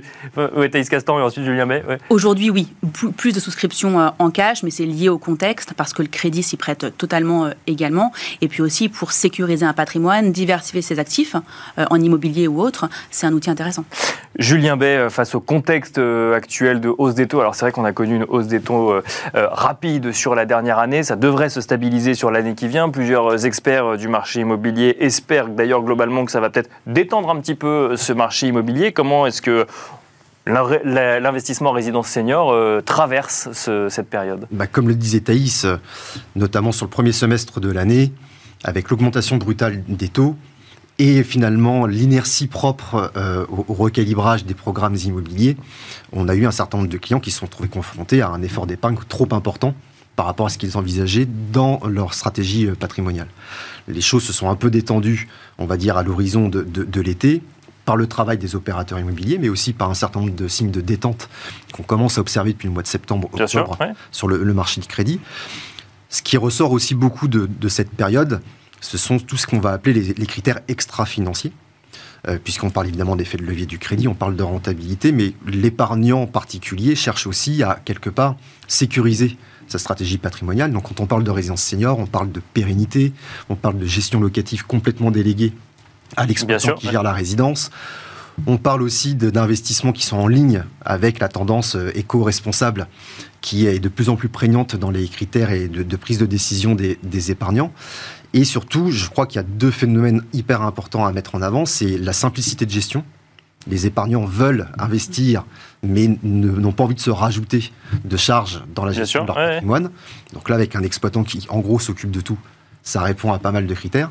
Oui, 0.56 0.70
Thaïs 0.70 0.88
Castan 0.88 1.18
et 1.18 1.22
ensuite 1.22 1.44
Julien 1.44 1.66
Bay. 1.66 1.82
Aujourd'hui, 2.08 2.50
oui. 2.50 2.68
Plus 3.16 3.32
de 3.32 3.40
souscriptions 3.40 4.12
en 4.18 4.30
cash, 4.30 4.62
mais 4.62 4.70
c'est 4.70 4.86
lié 4.86 5.08
au 5.08 5.18
contexte 5.18 5.74
parce 5.76 5.92
que 5.92 6.02
le 6.02 6.08
crédit 6.08 6.42
s'y 6.42 6.56
prête 6.56 6.96
totalement 6.96 7.50
également. 7.66 8.12
Et 8.40 8.48
puis 8.48 8.62
aussi 8.62 8.88
pour 8.88 9.12
sécuriser 9.12 9.66
un 9.66 9.72
patrimoine, 9.72 10.32
diversifier 10.32 10.82
ses 10.82 10.98
actifs 10.98 11.34
en 11.76 12.00
immobilier 12.00 12.46
ou 12.48 12.60
autre, 12.60 12.88
c'est 13.10 13.26
un 13.26 13.32
outil 13.32 13.50
intéressant. 13.50 13.84
Julien 14.38 14.76
Bay, 14.76 14.96
euh, 14.96 15.10
face 15.10 15.34
au 15.34 15.40
contexte 15.40 15.98
euh, 15.98 16.34
actuel 16.34 16.80
de 16.80 16.92
hausse 16.96 17.14
des 17.14 17.26
taux, 17.26 17.40
alors 17.40 17.54
c'est 17.54 17.64
vrai 17.64 17.72
qu'on 17.72 17.79
a 17.84 17.92
connu 17.92 18.16
une 18.16 18.24
hausse 18.28 18.46
des 18.46 18.60
taux 18.60 18.92
euh, 18.92 19.02
rapide 19.34 20.12
sur 20.12 20.34
la 20.34 20.46
dernière 20.46 20.78
année, 20.78 21.02
ça 21.02 21.16
devrait 21.16 21.48
se 21.48 21.60
stabiliser 21.60 22.14
sur 22.14 22.30
l'année 22.30 22.54
qui 22.54 22.68
vient. 22.68 22.88
Plusieurs 22.88 23.46
experts 23.46 23.96
du 23.96 24.08
marché 24.08 24.40
immobilier 24.40 24.96
espèrent 25.00 25.48
d'ailleurs 25.48 25.82
globalement 25.82 26.24
que 26.24 26.32
ça 26.32 26.40
va 26.40 26.50
peut-être 26.50 26.70
détendre 26.86 27.30
un 27.30 27.40
petit 27.40 27.54
peu 27.54 27.96
ce 27.96 28.12
marché 28.12 28.48
immobilier. 28.48 28.92
Comment 28.92 29.26
est-ce 29.26 29.42
que 29.42 29.66
l'investissement 30.46 31.70
résidence 31.70 32.08
senior 32.08 32.82
traverse 32.84 33.48
cette 33.52 34.08
période? 34.08 34.46
Bah, 34.50 34.66
Comme 34.66 34.88
le 34.88 34.94
disait 34.94 35.20
Thaïs, 35.20 35.66
notamment 36.34 36.72
sur 36.72 36.86
le 36.86 36.90
premier 36.90 37.12
semestre 37.12 37.60
de 37.60 37.70
l'année, 37.70 38.12
avec 38.64 38.90
l'augmentation 38.90 39.36
brutale 39.36 39.82
des 39.86 40.08
taux, 40.08 40.36
et 41.00 41.24
finalement 41.24 41.86
l'inertie 41.86 42.46
propre 42.46 43.10
euh, 43.16 43.46
au, 43.48 43.72
recalibrage 43.72 44.44
des 44.44 44.52
programmes 44.52 44.96
immobiliers, 44.96 45.56
on 46.12 46.28
a 46.28 46.34
eu 46.34 46.46
un 46.46 46.50
certain 46.50 46.76
nombre 46.76 46.90
de 46.90 46.98
clients 46.98 47.20
qui 47.20 47.30
se 47.30 47.38
sont 47.38 47.46
trouvés 47.46 47.70
confrontés 47.70 48.20
à 48.20 48.28
un 48.28 48.42
effort 48.42 48.66
d'épargne 48.66 48.96
trop 49.08 49.26
important 49.32 49.74
par 50.14 50.26
rapport 50.26 50.44
à 50.44 50.48
ce 50.50 50.58
qu'ils 50.58 50.76
envisageaient 50.76 51.26
dans 51.52 51.80
leur 51.88 52.12
stratégie 52.12 52.66
euh, 52.66 52.74
patrimoniale. 52.74 53.28
Les 53.88 54.02
choses 54.02 54.22
se 54.22 54.34
sont 54.34 54.50
un 54.50 54.56
peu 54.56 54.70
détendues, 54.70 55.28
on 55.56 55.64
va 55.64 55.78
dire, 55.78 55.96
à 55.96 56.02
l'horizon 56.02 56.50
de, 56.50 57.00
l'été, 57.00 57.42
par 57.86 57.96
le 57.96 58.06
travail 58.06 58.36
des 58.36 58.54
opérateurs 58.54 58.98
immobiliers, 58.98 59.38
mais 59.38 59.48
aussi 59.48 59.72
par 59.72 59.88
un 59.88 59.94
certain 59.94 60.20
nombre 60.20 60.34
de 60.34 60.48
signes 60.48 60.70
de 60.70 60.82
détente 60.82 61.30
qu'on 61.72 61.82
commence 61.82 62.18
à 62.18 62.20
observer 62.20 62.52
depuis 62.52 62.68
le 62.68 62.74
mois 62.74 62.82
de 62.82 62.88
septembre, 62.88 63.30
octobre, 63.32 63.78
sur 64.12 64.28
le, 64.28 64.52
marché 64.52 64.82
du 64.82 64.86
crédit. 64.86 65.18
Ce 66.10 66.20
qui 66.20 66.36
ressort 66.36 66.72
aussi 66.72 66.94
beaucoup 66.94 67.26
de, 67.26 67.68
cette 67.68 67.90
période, 67.90 68.42
ce 68.80 68.98
sont 68.98 69.18
tout 69.18 69.36
ce 69.36 69.46
qu'on 69.46 69.60
va 69.60 69.72
appeler 69.72 70.14
les, 70.16 70.26
critères 70.26 70.60
extra-financiers. 70.68 71.52
Euh, 72.28 72.38
puisqu'on 72.42 72.68
parle 72.68 72.88
évidemment 72.88 73.16
d'effet 73.16 73.38
de 73.38 73.44
levier 73.44 73.64
du 73.64 73.78
crédit, 73.78 74.06
on 74.06 74.14
parle 74.14 74.36
de 74.36 74.42
rentabilité, 74.42 75.10
mais 75.10 75.32
l'épargnant 75.46 76.22
en 76.22 76.26
particulier 76.26 76.94
cherche 76.94 77.26
aussi 77.26 77.62
à, 77.62 77.80
quelque 77.82 78.10
part, 78.10 78.36
sécuriser 78.68 79.38
sa 79.68 79.78
stratégie 79.78 80.18
patrimoniale. 80.18 80.70
Donc 80.70 80.88
quand 80.88 81.00
on 81.00 81.06
parle 81.06 81.24
de 81.24 81.30
résidence 81.30 81.62
senior, 81.62 81.98
on 81.98 82.06
parle 82.06 82.30
de 82.30 82.40
pérennité, 82.52 83.14
on 83.48 83.56
parle 83.56 83.78
de 83.78 83.86
gestion 83.86 84.20
locative 84.20 84.66
complètement 84.66 85.10
déléguée 85.10 85.54
à 86.16 86.26
l'exploitant 86.26 86.74
qui 86.74 86.90
gère 86.90 87.02
la 87.02 87.14
résidence. 87.14 87.70
On 88.46 88.56
parle 88.56 88.82
aussi 88.82 89.14
d'investissements 89.14 89.92
qui 89.92 90.04
sont 90.04 90.16
en 90.16 90.26
ligne 90.26 90.64
avec 90.84 91.18
la 91.18 91.28
tendance 91.28 91.76
euh, 91.76 91.90
éco-responsable 91.94 92.86
qui 93.40 93.66
est 93.66 93.78
de 93.78 93.88
plus 93.88 94.08
en 94.08 94.16
plus 94.16 94.28
prégnante 94.28 94.76
dans 94.76 94.90
les 94.90 95.08
critères 95.08 95.50
et 95.50 95.68
de, 95.68 95.96
prise 95.96 96.18
de 96.18 96.26
décision 96.26 96.74
des, 96.74 96.98
des, 97.02 97.30
épargnants. 97.30 97.72
Et 98.32 98.44
surtout, 98.44 98.90
je 98.90 99.08
crois 99.08 99.26
qu'il 99.26 99.36
y 99.36 99.44
a 99.44 99.46
deux 99.46 99.70
phénomènes 99.70 100.22
hyper 100.32 100.62
importants 100.62 101.04
à 101.04 101.12
mettre 101.12 101.34
en 101.34 101.42
avant. 101.42 101.66
C'est 101.66 101.98
la 101.98 102.12
simplicité 102.12 102.64
de 102.66 102.70
gestion. 102.70 103.04
Les 103.66 103.86
épargnants 103.86 104.24
veulent 104.24 104.68
investir, 104.78 105.44
mais 105.82 106.16
n'ont 106.22 106.72
pas 106.72 106.84
envie 106.84 106.94
de 106.94 107.00
se 107.00 107.10
rajouter 107.10 107.72
de 108.04 108.16
charges 108.16 108.62
dans 108.74 108.84
la 108.84 108.92
gestion 108.92 109.22
de 109.22 109.26
leur 109.26 109.36
patrimoine. 109.36 109.90
Donc 110.32 110.48
là, 110.48 110.54
avec 110.54 110.76
un 110.76 110.82
exploitant 110.82 111.24
qui, 111.24 111.46
en 111.50 111.58
gros, 111.58 111.78
s'occupe 111.78 112.10
de 112.10 112.20
tout, 112.20 112.38
ça 112.82 113.02
répond 113.02 113.32
à 113.32 113.38
pas 113.38 113.52
mal 113.52 113.66
de 113.66 113.74
critères. 113.74 114.10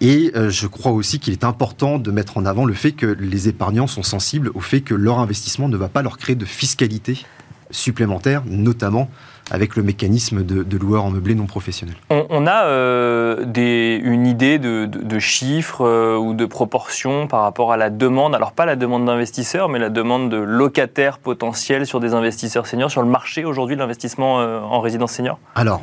Et 0.00 0.32
euh, 0.34 0.48
je 0.48 0.66
crois 0.66 0.92
aussi 0.92 1.18
qu'il 1.18 1.34
est 1.34 1.44
important 1.44 1.98
de 1.98 2.10
mettre 2.10 2.38
en 2.38 2.46
avant 2.46 2.64
le 2.64 2.72
fait 2.72 2.92
que 2.92 3.06
les 3.06 3.48
épargnants 3.48 3.86
sont 3.86 4.02
sensibles 4.02 4.50
au 4.54 4.60
fait 4.60 4.80
que 4.80 4.94
leur 4.94 5.18
investissement 5.18 5.68
ne 5.68 5.76
va 5.76 5.88
pas 5.88 6.02
leur 6.02 6.16
créer 6.16 6.36
de 6.36 6.46
fiscalité 6.46 7.26
supplémentaire, 7.70 8.42
notamment 8.46 9.08
avec 9.50 9.76
le 9.76 9.82
mécanisme 9.82 10.42
de, 10.44 10.78
loueurs 10.78 11.04
en 11.04 11.10
meublé 11.10 11.34
non 11.34 11.46
professionnels. 11.46 11.96
On, 12.10 12.46
a 12.46 12.66
euh, 12.66 13.44
des, 13.44 13.98
une 14.02 14.26
idée 14.26 14.58
de, 14.58 15.18
chiffres 15.18 15.86
euh, 15.86 16.16
ou 16.16 16.34
de 16.34 16.44
proportions 16.44 17.26
par 17.26 17.42
rapport 17.42 17.72
à 17.72 17.76
la 17.76 17.88
demande, 17.88 18.34
alors 18.34 18.52
pas 18.52 18.66
la 18.66 18.76
demande 18.76 19.06
d'investisseurs, 19.06 19.68
mais 19.68 19.78
la 19.78 19.88
demande 19.88 20.30
de 20.30 20.36
locataires 20.36 21.18
potentiels 21.18 21.86
sur 21.86 21.98
des 21.98 22.12
investisseurs 22.14 22.66
seniors, 22.66 22.90
sur 22.90 23.02
le 23.02 23.08
marché 23.08 23.44
aujourd'hui 23.44 23.76
de 23.76 23.80
l'investissement 23.80 24.36
en 24.36 24.80
résidence 24.80 25.12
senior? 25.12 25.38
Alors, 25.54 25.82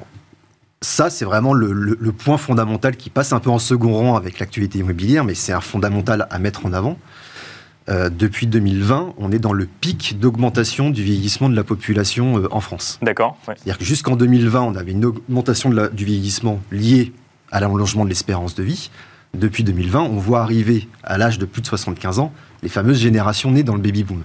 ça, 0.85 1.09
c'est 1.09 1.25
vraiment 1.25 1.53
le, 1.53 2.11
point 2.11 2.37
fondamental 2.37 2.95
qui 2.95 3.09
passe 3.09 3.33
un 3.33 3.39
peu 3.39 3.49
en 3.49 3.59
second 3.59 3.93
rang 3.93 4.15
avec 4.15 4.39
l'actualité 4.39 4.79
immobilière, 4.79 5.23
mais 5.23 5.33
c'est 5.33 5.51
un 5.51 5.61
fondamental 5.61 6.27
à 6.29 6.39
mettre 6.39 6.65
en 6.65 6.73
avant. 6.73 6.97
Euh, 7.87 8.09
depuis 8.09 8.47
2020, 8.47 9.13
on 9.17 9.31
est 9.31 9.37
dans 9.39 9.53
le 9.53 9.67
pic 9.67 10.17
d'augmentation 10.19 10.89
du 10.89 11.03
vieillissement 11.03 11.49
de 11.49 11.55
la 11.55 11.63
population 11.63 12.39
euh, 12.39 12.47
en 12.51 12.59
France. 12.59 12.97
D'accord. 13.03 13.37
C'est-à-dire 13.45 13.77
que 13.77 13.85
jusqu'en 13.85 14.15
2020, 14.15 14.61
on 14.61 14.75
avait 14.75 14.91
une 14.91 15.05
augmentation 15.05 15.69
du 15.69 16.05
vieillissement 16.05 16.59
liée 16.71 17.13
à 17.51 17.59
l'allongement 17.59 18.03
de 18.03 18.09
l'espérance 18.09 18.55
de 18.55 18.63
vie. 18.63 18.89
Depuis 19.35 19.63
2020, 19.63 20.01
on 20.01 20.17
voit 20.17 20.41
arriver 20.41 20.87
à 21.03 21.17
l'âge 21.17 21.37
de 21.37 21.45
plus 21.45 21.61
de 21.61 21.67
75 21.67 22.19
ans 22.19 22.33
les 22.63 22.69
fameuses 22.69 22.99
générations 22.99 23.51
nées 23.51 23.63
dans 23.63 23.75
le 23.75 23.81
baby 23.81 24.03
boom. 24.03 24.23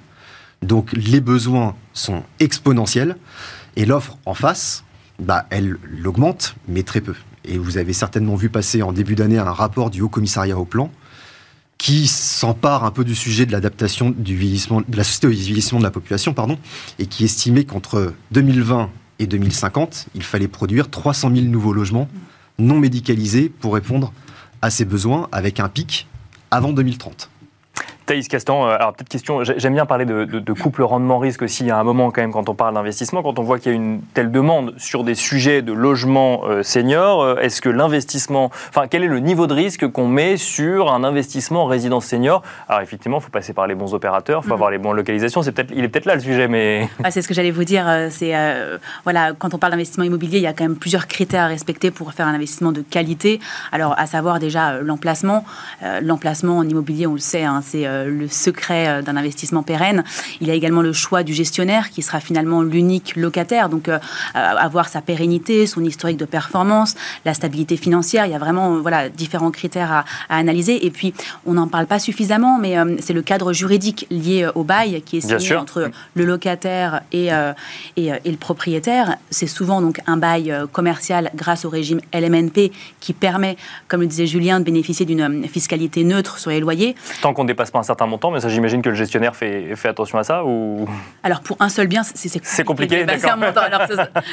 Donc 0.63 0.93
les 0.93 1.21
besoins 1.21 1.75
sont 1.93 2.23
exponentiels 2.39 3.17
et 3.77 3.85
l'offre 3.85 4.19
en 4.25 4.35
face, 4.35 4.85
bah, 5.19 5.47
elle 5.51 5.77
l'augmente, 5.85 6.55
mais 6.69 6.83
très 6.83 7.01
peu. 7.01 7.15
Et 7.45 7.59
vous 7.59 7.77
avez 7.77 7.93
certainement 7.93 8.37
vu 8.37 8.49
passer 8.49 8.83
en 8.83 8.93
début 8.93 9.15
d'année 9.15 9.39
un 9.39 9.53
rapport 9.53 9.91
du 9.91 10.01
Haut 10.01 10.09
Commissariat 10.09 10.59
au 10.59 10.65
Plan 10.65 10.91
qui 11.81 12.09
s'empare 12.09 12.85
un 12.85 12.91
peu 12.91 13.05
du 13.05 13.15
sujet 13.15 13.47
de 13.47 13.53
l'adaptation 13.53 14.11
du 14.15 14.37
vieillissement, 14.37 14.83
de 14.87 14.97
la 14.99 15.03
société 15.03 15.27
au 15.29 15.31
vieillissement 15.31 15.79
de 15.79 15.85
la 15.85 15.91
population, 15.91 16.35
pardon, 16.35 16.59
et 16.99 17.07
qui 17.07 17.25
estimait 17.25 17.65
qu'entre 17.65 18.13
2020 18.33 18.91
et 19.19 19.27
2050, 19.27 20.09
il 20.15 20.23
fallait 20.23 20.47
produire 20.47 20.91
300 20.91 21.35
000 21.35 21.47
nouveaux 21.47 21.73
logements 21.73 22.07
non 22.59 22.79
médicalisés 22.79 23.49
pour 23.49 23.73
répondre 23.73 24.13
à 24.61 24.69
ces 24.69 24.85
besoins, 24.85 25.27
avec 25.33 25.59
un 25.59 25.71
pic 25.71 26.07
avant 26.51 26.75
2030. 26.75 27.31
Thaïs 28.11 28.27
Castan, 28.27 28.67
euh, 28.67 28.75
alors 28.75 28.93
peut-être 28.93 29.09
question, 29.09 29.45
j'aime 29.45 29.75
bien 29.75 29.87
parler 29.87 30.05
de, 30.05 30.53
couple 30.53 30.83
rendement-risque 30.83 31.43
aussi, 31.43 31.63
il 31.63 31.69
y 31.69 31.71
a 31.71 31.79
un 31.79 31.85
moment 31.85 32.11
quand 32.11 32.23
même 32.23 32.33
quand 32.33 32.49
on 32.49 32.57
parle 32.57 32.75
d'investissement, 32.75 33.23
quand 33.23 33.39
on 33.39 33.45
voit 33.45 33.61
qu'il 33.61 33.71
y 33.71 33.73
a 33.73 33.77
une 33.77 34.01
telle 34.15 34.33
demande 34.33 34.75
sur 34.79 35.05
des 35.05 35.15
sujets 35.15 35.63
de 35.63 35.73
logement 35.73 36.43
euh, 36.49 36.65
senior, 36.65 37.23
euh, 37.23 37.37
est-ce 37.37 37.63
que 37.63 37.69
l'investissement, 37.69 38.51
enfin 38.69 38.89
quel 38.89 39.05
est 39.05 39.07
le 39.07 39.21
niveau 39.21 39.47
de 39.47 39.55
risque 39.55 39.87
qu'on 39.87 40.09
met 40.09 40.37
sur 40.37 40.93
un 40.93 41.05
investissement 41.05 41.63
en 41.63 41.67
résidence 41.67 42.05
senior? 42.05 42.43
Alors 42.69 42.83
effectivement, 42.83 43.19
il 43.19 43.23
faut 43.23 43.31
passer 43.31 43.53
par 43.53 43.69
les 43.69 43.77
bons 43.77 43.95
opérateurs, 43.95 44.41
il 44.43 44.49
faut 44.49 44.51
mm. 44.51 44.55
avoir 44.55 44.73
les 44.73 44.79
bonnes 44.79 44.97
localisations, 44.97 45.43
c'est 45.43 45.53
peut-être, 45.53 45.71
il 45.73 45.85
est 45.85 45.89
peut-être 45.89 46.07
là 46.07 46.17
le 46.17 46.21
sujet, 46.21 46.49
mais... 46.49 46.89
Ah, 47.05 47.13
c'est 47.13 47.23
ce 47.23 47.29
que 47.29 47.35
j'allais 47.35 47.53
vous 47.53 47.63
dire, 47.63 47.87
c'est, 48.11 48.35
voilà, 49.05 49.35
quand 49.39 49.55
on 49.55 49.59
parle 49.59 49.71
d'investissement 49.71 50.03
immobilier, 50.03 50.39
il 50.39 50.43
y 50.43 50.49
a 50.49 50.53
quand 50.53 50.65
même 50.65 50.77
plusieurs 50.77 51.07
critères 51.07 51.45
à 51.45 51.47
respecter 51.47 51.93
pour 51.93 52.13
faire 52.13 52.27
un 52.27 52.35
investissement 52.35 52.73
de 52.73 52.81
qualité, 52.83 53.39
alors 53.71 53.95
à 53.97 54.07
savoir 54.07 54.41
déjà 54.41 54.81
l'emplacement, 54.81 55.45
l'emplacement 56.03 56.59
en 56.59 56.69
immobilier, 56.69 57.07
on 57.07 57.13
le 57.13 57.21
sait, 57.21 57.45
hein, 57.45 57.61
c'est 57.65 57.87
euh, 58.00 58.00
le 58.07 58.29
secret 58.29 58.89
euh, 58.89 59.03
d'un 59.03 59.17
investissement 59.17 59.63
pérenne. 59.63 60.05
Il 60.41 60.49
y 60.49 60.51
a 60.51 60.55
également 60.55 60.83
le 60.83 60.93
choix 60.93 61.23
du 61.23 61.35
gestionnaire 61.35 61.91
qui 61.91 62.03
sera 62.03 62.21
finalement 62.21 62.63
l'unique 62.63 63.17
locataire. 63.17 63.69
Donc 63.69 63.89
euh, 63.89 63.99
avoir 64.35 64.89
sa 64.89 65.01
pérennité, 65.01 65.67
son 65.67 65.85
historique 65.85 66.17
de 66.17 66.25
performance, 66.25 66.95
la 67.25 67.35
stabilité 67.35 67.77
financière. 67.77 68.27
Il 68.27 68.33
y 68.33 68.35
a 68.35 68.39
vraiment 68.39 68.79
voilà 68.81 69.09
différents 69.09 69.51
critères 69.51 69.93
à, 69.93 70.05
analyser. 70.29 70.87
Et 70.87 70.91
puis 70.91 71.15
on 71.47 71.55
n'en 71.55 71.69
parle 71.69 71.87
pas 71.87 71.99
suffisamment, 71.99 72.59
mais 72.59 72.77
c'est 73.01 73.13
le 73.13 73.23
cadre 73.23 73.53
juridique 73.53 74.07
lié 74.11 74.49
au 74.55 74.65
bail 74.65 75.03
qui 75.03 75.19
est 75.19 75.21
signé 75.21 75.57
entre 75.57 75.91
le 76.15 76.25
locataire 76.25 77.03
et, 77.13 77.29
et, 77.97 78.11
le 78.25 78.37
propriétaire. 78.37 79.17
C'est 79.31 79.47
souvent 79.47 79.81
donc 79.81 80.01
un 80.07 80.17
bail 80.17 80.55
commercial 80.73 81.31
grâce 81.35 81.65
au 81.65 81.71
régime 81.71 82.01
LMNP 82.15 82.73
qui 83.01 83.13
permet, 83.13 83.57
comme 83.89 84.01
le 84.01 84.07
disait 84.07 84.27
Julien, 84.27 84.61
de 84.61 84.65
bénéficier 84.65 85.07
d'une 85.07 85.47
fiscalité 85.49 86.05
neutre 86.05 86.39
sur 86.39 86.51
les 86.51 86.61
loyers. 86.61 86.95
Tant 87.23 87.35
qu'on 87.35 87.43
ne 87.43 87.49
dépasse 87.49 87.71
pas 87.71 87.79
un 87.79 87.83
certain 87.91 88.07
montant, 88.07 88.31
mais 88.31 88.41
ça 88.41 88.49
j'imagine 88.49 88.83
que 88.83 88.89
le 88.89 88.95
gestionnaire 88.95 89.35
fait, 89.35 89.75
fait 89.75 89.89
attention 89.89 90.19
à 90.19 90.25
ça 90.25 90.45
ou... 90.45 90.89
Alors 91.25 91.41
pour 91.41 91.57
un 91.61 91.69
seul 91.69 91.89
bien, 91.89 92.03
c'est 92.05 92.65
compliqué. 92.65 93.05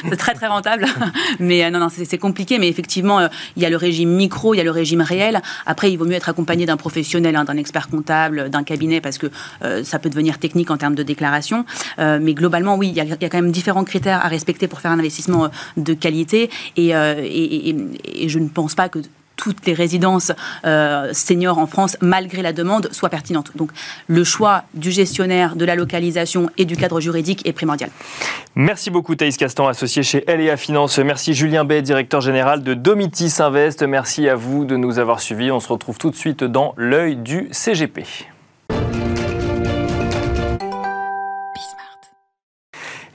C'est 0.10 0.16
très 0.16 0.34
très 0.34 0.48
rentable, 0.48 0.86
mais 1.40 1.64
euh, 1.64 1.70
non, 1.72 1.80
non, 1.80 1.88
c'est 1.90 2.18
compliqué, 2.18 2.60
mais 2.60 2.68
effectivement, 2.68 3.20
euh, 3.20 3.28
il 3.56 3.64
y 3.64 3.66
a 3.66 3.70
le 3.70 3.78
régime 3.78 4.10
micro, 4.10 4.54
il 4.54 4.58
y 4.58 4.62
a 4.62 4.64
le 4.64 4.72
régime 4.72 5.02
réel. 5.02 5.42
Après, 5.66 5.92
il 5.92 5.98
vaut 5.98 6.06
mieux 6.06 6.16
être 6.16 6.30
accompagné 6.30 6.66
d'un 6.66 6.78
professionnel, 6.78 7.36
hein, 7.36 7.46
d'un 7.46 7.58
expert 7.58 7.90
comptable, 7.90 8.50
d'un 8.50 8.64
cabinet, 8.64 9.02
parce 9.02 9.18
que 9.18 9.28
euh, 9.64 9.84
ça 9.84 9.98
peut 9.98 10.10
devenir 10.10 10.38
technique 10.38 10.70
en 10.70 10.78
termes 10.78 10.96
de 10.96 11.04
déclaration. 11.04 11.66
mais 11.98 12.34
globalement, 12.34 12.76
oui, 12.76 12.90
il 12.90 12.96
y, 12.96 13.02
a, 13.02 13.30
quand 13.30 13.42
même 13.42 13.52
différents 13.52 13.84
critères 13.84 14.24
à 14.24 14.28
respecter 14.28 14.68
pour 14.68 14.82
faire 14.82 14.92
un 14.92 15.00
investissement 15.00 15.50
de 15.78 15.94
qualité, 15.94 16.50
et, 16.76 16.90
et 16.90 18.30
je 18.30 18.40
ne 18.40 18.48
pense 18.48 18.76
pas 18.76 18.90
que 18.90 19.00
toutes 19.48 19.66
les 19.66 19.74
résidences 19.74 20.34
euh, 20.66 21.14
seniors 21.14 21.58
en 21.58 21.68
France, 21.68 21.96
malgré 22.02 22.42
la 22.42 22.52
demande, 22.52 22.90
soient 22.92 23.08
pertinentes. 23.08 23.52
Donc 23.56 23.72
le 24.08 24.26
choix 24.26 24.64
du 24.74 24.92
gestionnaire, 24.92 25.56
de 25.56 25.64
la 25.64 25.76
localisation 25.76 26.50
et 26.58 26.66
du 26.66 26.76
cadre 26.76 27.00
juridique 27.00 27.48
est 27.48 27.54
primordial. 27.54 27.90
Merci 28.56 28.90
beaucoup 28.90 29.16
Thaïs 29.16 29.38
Castan, 29.38 29.70
associé 29.70 30.04
chez 30.04 30.26
LEA 30.28 30.58
Finance. 30.58 31.00
Merci 31.00 31.34
Julien 31.34 31.64
Bay, 31.64 31.82
directeur 31.82 32.20
général 32.20 32.62
de 32.62 32.74
Domitis 32.74 33.36
Invest. 33.40 33.84
Merci 33.84 34.28
à 34.28 34.36
vous 34.36 34.66
de 34.66 34.76
nous 34.76 35.00
avoir 35.00 35.22
suivis. 35.22 35.50
On 35.50 35.62
se 35.62 35.70
retrouve 35.70 35.98
tout 35.98 36.10
de 36.10 36.18
suite 36.18 36.44
dans 36.44 36.74
l'œil 36.76 37.16
du 37.16 37.48
CGP. 37.52 38.04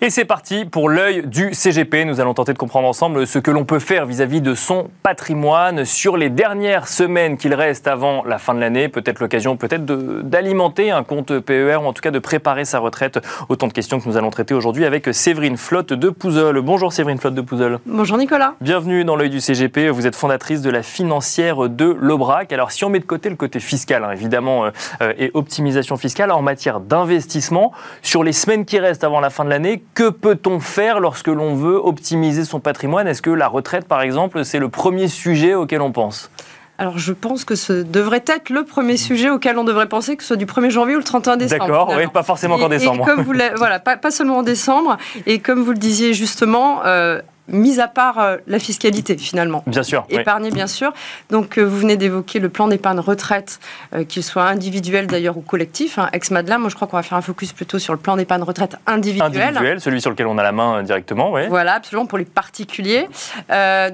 Et 0.05 0.11
c'est 0.11 0.25
parti 0.25 0.65
pour 0.65 0.89
l'œil 0.89 1.29
du 1.29 1.55
CGP. 1.55 2.05
Nous 2.07 2.19
allons 2.19 2.35
tenter 2.35 2.53
de 2.53 2.59
comprendre 2.59 2.89
ensemble 2.89 3.25
ce 3.25 3.39
que 3.39 3.53
l'on 3.53 3.65
peut 3.65 3.79
faire 3.79 4.05
vis-à-vis 4.05 4.41
de 4.41 4.57
son 4.57 4.91
patrimoine 5.05 5.85
sur 5.85 6.17
les 6.17 6.29
dernières 6.29 6.89
semaines 6.89 7.37
qu'il 7.37 7.55
reste 7.55 7.87
avant 7.87 8.25
la 8.25 8.39
fin 8.39 8.53
de 8.53 8.59
l'année. 8.59 8.89
Peut-être 8.89 9.21
l'occasion 9.21 9.57
peut-être 9.57 9.85
d'alimenter 9.85 10.91
un 10.91 11.05
compte 11.05 11.39
PER 11.39 11.77
ou 11.77 11.87
en 11.87 11.93
tout 11.93 12.01
cas 12.01 12.11
de 12.11 12.19
préparer 12.19 12.65
sa 12.65 12.81
retraite. 12.81 13.21
Autant 13.49 13.69
de 13.69 13.73
questions 13.73 14.01
que 14.01 14.09
nous 14.09 14.17
allons 14.17 14.31
traiter 14.31 14.55
aujourd'hui 14.55 14.87
avec 14.87 15.15
Séverine 15.15 15.57
Flotte 15.57 15.93
de 15.93 16.11
Pouzol. 16.11 16.61
Bonjour 16.63 16.93
Séverine 16.93 17.19
Flotte 17.19 17.37
de 17.37 17.41
Pouzol. 17.41 17.79
Bonjour 17.87 18.19
Nicolas. 18.19 18.55
Bienvenue 18.61 19.05
dans 19.05 19.15
l'œil 19.15 19.31
du 19.31 19.41
CGP. 19.41 19.89
Vous 19.91 20.09
êtes 20.09 20.17
fondatrice 20.17 20.63
de 20.63 20.71
la 20.71 20.83
financière 20.83 21.69
de 21.69 21.97
l'Aubrac. 22.01 22.53
Alors 22.53 22.73
si 22.73 22.85
on 22.85 22.91
met 22.91 22.99
de 22.99 23.05
côté 23.05 23.31
le 23.31 23.37
côté 23.37 23.61
fiscal, 23.61 24.03
hein, 24.03 24.11
évidemment, 24.11 24.65
euh, 25.01 25.13
et 25.17 25.31
optimisation 25.35 25.97
fiscale 25.97 26.33
en 26.33 26.43
matière 26.43 26.81
d'investissement, 26.81 27.71
sur 28.03 28.25
les 28.25 28.33
semaines 28.33 28.65
qui 28.65 28.81
restent 28.81 29.05
avant 29.05 29.21
la 29.21 29.31
fin 29.31 29.45
de 29.45 29.51
l'année, 29.51 29.85
que 29.95 30.11
peut-on 30.11 30.61
faire 30.61 31.01
lorsque 31.01 31.29
l'on 31.29 31.55
veut 31.55 31.77
optimiser 31.77 32.45
son 32.45 32.61
patrimoine? 32.61 33.07
Est-ce 33.07 33.23
que 33.23 33.31
la 33.31 33.49
retraite, 33.49 33.87
par 33.87 34.03
exemple, 34.03 34.45
c'est 34.45 34.59
le 34.59 34.69
premier 34.69 35.09
sujet 35.09 35.55
auquel 35.55 35.81
on 35.81 35.93
pense? 35.93 36.31
Alors, 36.79 36.99
je 36.99 37.13
pense 37.13 37.45
que 37.45 37.55
ce 37.55 37.75
devrait 37.75 38.25
être 38.27 38.51
le 38.51 38.65
premier 38.65 38.97
sujet 38.97 39.31
auquel 39.31 39.59
on 39.59 39.65
devrait 39.65 39.89
penser, 39.89 40.17
que 40.17 40.23
ce 40.23 40.29
soit 40.29 40.37
du 40.37 40.47
1er 40.47 40.71
janvier 40.71 40.97
ou 40.97 40.99
le 40.99 41.05
31 41.05 41.37
décembre. 41.37 41.67
D'accord, 41.67 41.93
oui, 41.97 42.07
pas 42.13 42.23
forcément 42.23 42.59
qu'en 42.59 42.69
décembre. 42.69 43.05
comme 43.05 43.23
vous 43.23 43.35
voilà, 43.57 43.79
pas, 43.79 44.11
seulement 44.11 44.39
en 44.39 44.43
décembre. 44.43 44.97
Et 45.27 45.39
comme 45.39 45.63
vous 45.63 45.73
le 45.73 45.79
disiez 45.79 46.15
justement, 46.15 46.81
euh, 46.85 47.21
mis 47.49 47.81
à 47.81 47.89
part 47.89 48.19
euh, 48.19 48.37
la 48.47 48.59
fiscalité 48.59 49.17
finalement. 49.17 49.65
Bien 49.67 49.83
sûr. 49.83 50.05
Épargner, 50.09 50.51
bien 50.51 50.67
sûr. 50.67 50.93
Donc, 51.31 51.59
euh, 51.59 51.63
vous 51.63 51.79
venez 51.79 51.97
d'évoquer 51.97 52.39
le 52.39 52.49
plan 52.49 52.69
d'épargne 52.69 53.01
retraite, 53.01 53.59
euh, 53.95 54.05
qu'il 54.05 54.23
soit 54.23 54.45
individuel 54.45 55.07
d'ailleurs 55.07 55.37
ou 55.37 55.41
collectif. 55.41 55.99
Hein. 55.99 56.09
Ex-Madeleine, 56.13 56.61
moi 56.61 56.71
je 56.71 56.77
crois 56.77 56.87
qu'on 56.87 56.97
va 56.97 57.03
faire 57.03 57.19
un 57.19 57.23
focus 57.23 57.53
plutôt 57.53 57.79
sur 57.79 57.93
le 57.93 57.99
plan 57.99 58.17
d'épargne 58.17 58.43
retraite 58.43 58.77
individuel. 58.87 59.43
Individuel, 59.49 59.81
celui 59.81 60.01
sur 60.01 60.11
lequel 60.11 60.27
on 60.27 60.39
a 60.39 60.43
la 60.43 60.53
main 60.53 60.83
directement, 60.83 61.33
oui. 61.33 61.43
Voilà, 61.49 61.75
absolument, 61.75 62.07
pour 62.07 62.19
les 62.19 62.25
particuliers. 62.25 63.09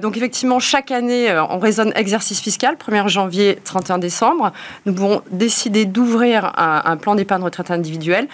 donc, 0.01 0.17
effectivement, 0.17 0.59
chaque 0.59 0.91
année, 0.91 1.33
on 1.49 1.59
raisonne 1.59 1.91
exercice 1.95 2.41
fiscal, 2.41 2.75
1er 2.75 3.07
janvier, 3.07 3.59
31 3.63 3.97
décembre. 3.97 4.51
Nous 4.85 4.93
pouvons 4.93 5.21
décider 5.31 5.85
d'ouvrir 5.85 6.53
un, 6.57 6.97
plan 6.97 7.15
d'épargne 7.15 7.43
retraite 7.43 7.71
individuel, 7.71 8.27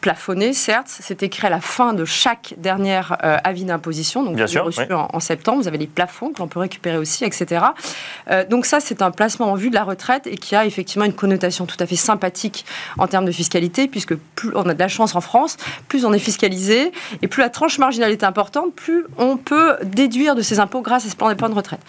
plafonné, 0.00 0.52
certes. 0.52 0.88
C'est 0.88 1.22
écrit 1.22 1.46
à 1.46 1.50
la 1.50 1.60
fin 1.60 1.92
de 1.92 2.04
chaque 2.04 2.54
dernière 2.58 3.16
avis 3.44 3.64
d'imposition. 3.64 4.22
Donc, 4.22 4.36
bien 4.36 4.46
sûr 4.46 4.59
reçu 4.62 4.92
en, 4.92 5.20
septembre. 5.20 5.62
Vous 5.62 5.68
avez 5.68 5.78
les 5.78 5.86
plafonds 5.86 6.32
que 6.32 6.38
l'on 6.38 6.48
peut 6.48 6.60
récupérer 6.60 6.96
aussi, 6.96 7.24
etc. 7.24 7.66
Euh, 8.30 8.44
donc 8.46 8.66
ça, 8.66 8.80
c'est 8.80 9.02
un 9.02 9.10
placement 9.10 9.52
en 9.52 9.54
vue 9.54 9.70
de 9.70 9.74
la 9.74 9.84
retraite 9.84 10.26
et 10.26 10.36
qui 10.36 10.56
a 10.56 10.64
effectivement 10.64 11.04
une 11.04 11.14
connotation 11.14 11.66
tout 11.66 11.76
à 11.80 11.86
fait 11.86 11.96
sympathique 11.96 12.64
en 12.98 13.06
termes 13.06 13.24
de 13.24 13.32
fiscalité, 13.32 13.88
puisque 13.88 14.14
plus 14.14 14.50
on 14.54 14.68
a 14.68 14.74
de 14.74 14.78
la 14.78 14.88
chance 14.88 15.14
en 15.14 15.20
France, 15.20 15.56
plus 15.88 16.04
on 16.04 16.12
est 16.12 16.18
fiscalisé 16.18 16.92
et 17.22 17.28
plus 17.28 17.42
la 17.42 17.50
tranche 17.50 17.78
marginale 17.78 18.12
est 18.12 18.24
importante, 18.24 18.74
plus 18.74 19.04
on 19.18 19.36
peut 19.36 19.76
déduire 19.82 20.34
de 20.34 20.42
ses 20.42 20.60
impôts 20.60 20.82
grâce 20.82 21.06
à 21.06 21.10
ce 21.10 21.16
plan 21.16 21.28
d'épargne 21.28 21.52
retraite 21.52 21.80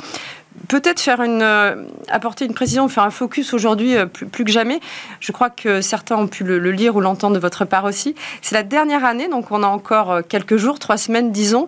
peut-être 0.68 1.00
faire 1.00 1.22
une, 1.22 1.42
euh, 1.42 1.84
apporter 2.10 2.46
une 2.46 2.54
précision, 2.54 2.88
faire 2.88 3.04
un 3.04 3.10
focus 3.10 3.54
aujourd'hui 3.54 3.96
euh, 3.96 4.06
plus, 4.06 4.44
que 4.44 4.52
jamais. 4.52 4.80
Je 5.20 5.32
crois 5.32 5.50
que 5.50 5.82
certains 5.82 6.18
ont 6.18 6.28
pu 6.28 6.44
le, 6.44 6.60
lire 6.72 6.96
ou 6.96 7.02
l'entendre 7.02 7.36
de 7.36 7.40
votre 7.40 7.66
part 7.66 7.86
aussi. 7.86 8.16
C'est 8.42 8.56
la 8.56 8.64
dernière 8.64 9.06
année, 9.06 9.28
donc 9.28 9.52
on 9.52 9.64
a 9.64 9.68
encore 9.68 10.12
euh, 10.12 10.22
quelques 10.28 10.58
jours, 10.58 10.80
trois 10.80 10.98
semaines, 10.98 11.32
disons, 11.32 11.68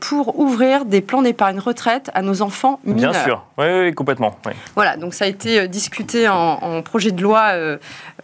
pour 0.00 0.38
ouvrir 0.38 0.84
des 0.84 1.00
plans 1.00 1.22
d'épargne 1.22 1.58
retraite 1.58 2.10
à 2.14 2.22
nos 2.22 2.42
enfants 2.42 2.80
mineurs. 2.84 3.12
Bien 3.12 3.24
sûr, 3.24 3.44
oui, 3.58 3.66
oui 3.68 3.94
complètement. 3.94 4.36
Voilà, 4.74 4.96
donc 4.96 5.14
ça 5.14 5.24
a 5.24 5.28
été 5.28 5.68
discuté 5.68 6.28
en, 6.28 6.82
projet 6.82 7.10
de 7.10 7.22
loi 7.22 7.52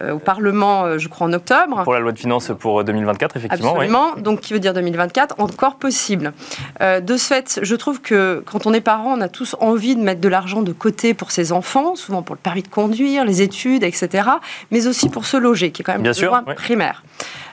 au 0.01 0.19
Parlement, 0.19 0.97
je 0.97 1.07
crois, 1.07 1.27
en 1.27 1.33
octobre. 1.33 1.83
Pour 1.83 1.93
la 1.93 1.99
loi 1.99 2.11
de 2.11 2.19
finances 2.19 2.51
pour 2.59 2.83
2024, 2.83 3.37
effectivement. 3.37 3.73
Absolument, 3.73 4.15
donc 4.17 4.41
qui 4.41 4.53
veut 4.53 4.59
dire 4.59 4.73
2024, 4.73 5.35
encore 5.39 5.75
possible. 5.75 6.33
de 6.81 7.17
ce 7.17 7.27
fait, 7.27 7.59
je 7.61 7.75
trouve 7.75 8.01
que 8.01 8.43
quand 8.45 8.65
on 8.65 8.73
est 8.73 8.81
parent, 8.81 9.17
on 9.17 9.21
a 9.21 9.29
tous 9.29 9.55
envie 9.59 9.86
de 9.95 10.01
mettre 10.01 10.21
de 10.21 10.27
l'argent 10.27 10.61
de 10.61 10.71
côté 10.71 11.13
pour 11.13 11.31
ses 11.31 11.51
enfants, 11.51 11.95
souvent 11.95 12.21
pour 12.21 12.35
le 12.35 12.41
permis 12.41 12.63
de 12.63 12.67
conduire, 12.67 13.25
les 13.25 13.41
études, 13.41 13.83
etc., 13.83 14.29
mais 14.71 14.87
aussi 14.87 15.09
pour 15.09 15.25
se 15.25 15.37
loger, 15.37 15.71
qui 15.71 15.81
est 15.81 15.85
quand 15.85 15.93
même 15.93 16.01
Bien 16.01 16.11
un 16.11 16.13
besoin 16.13 16.43
primaire. 16.43 17.03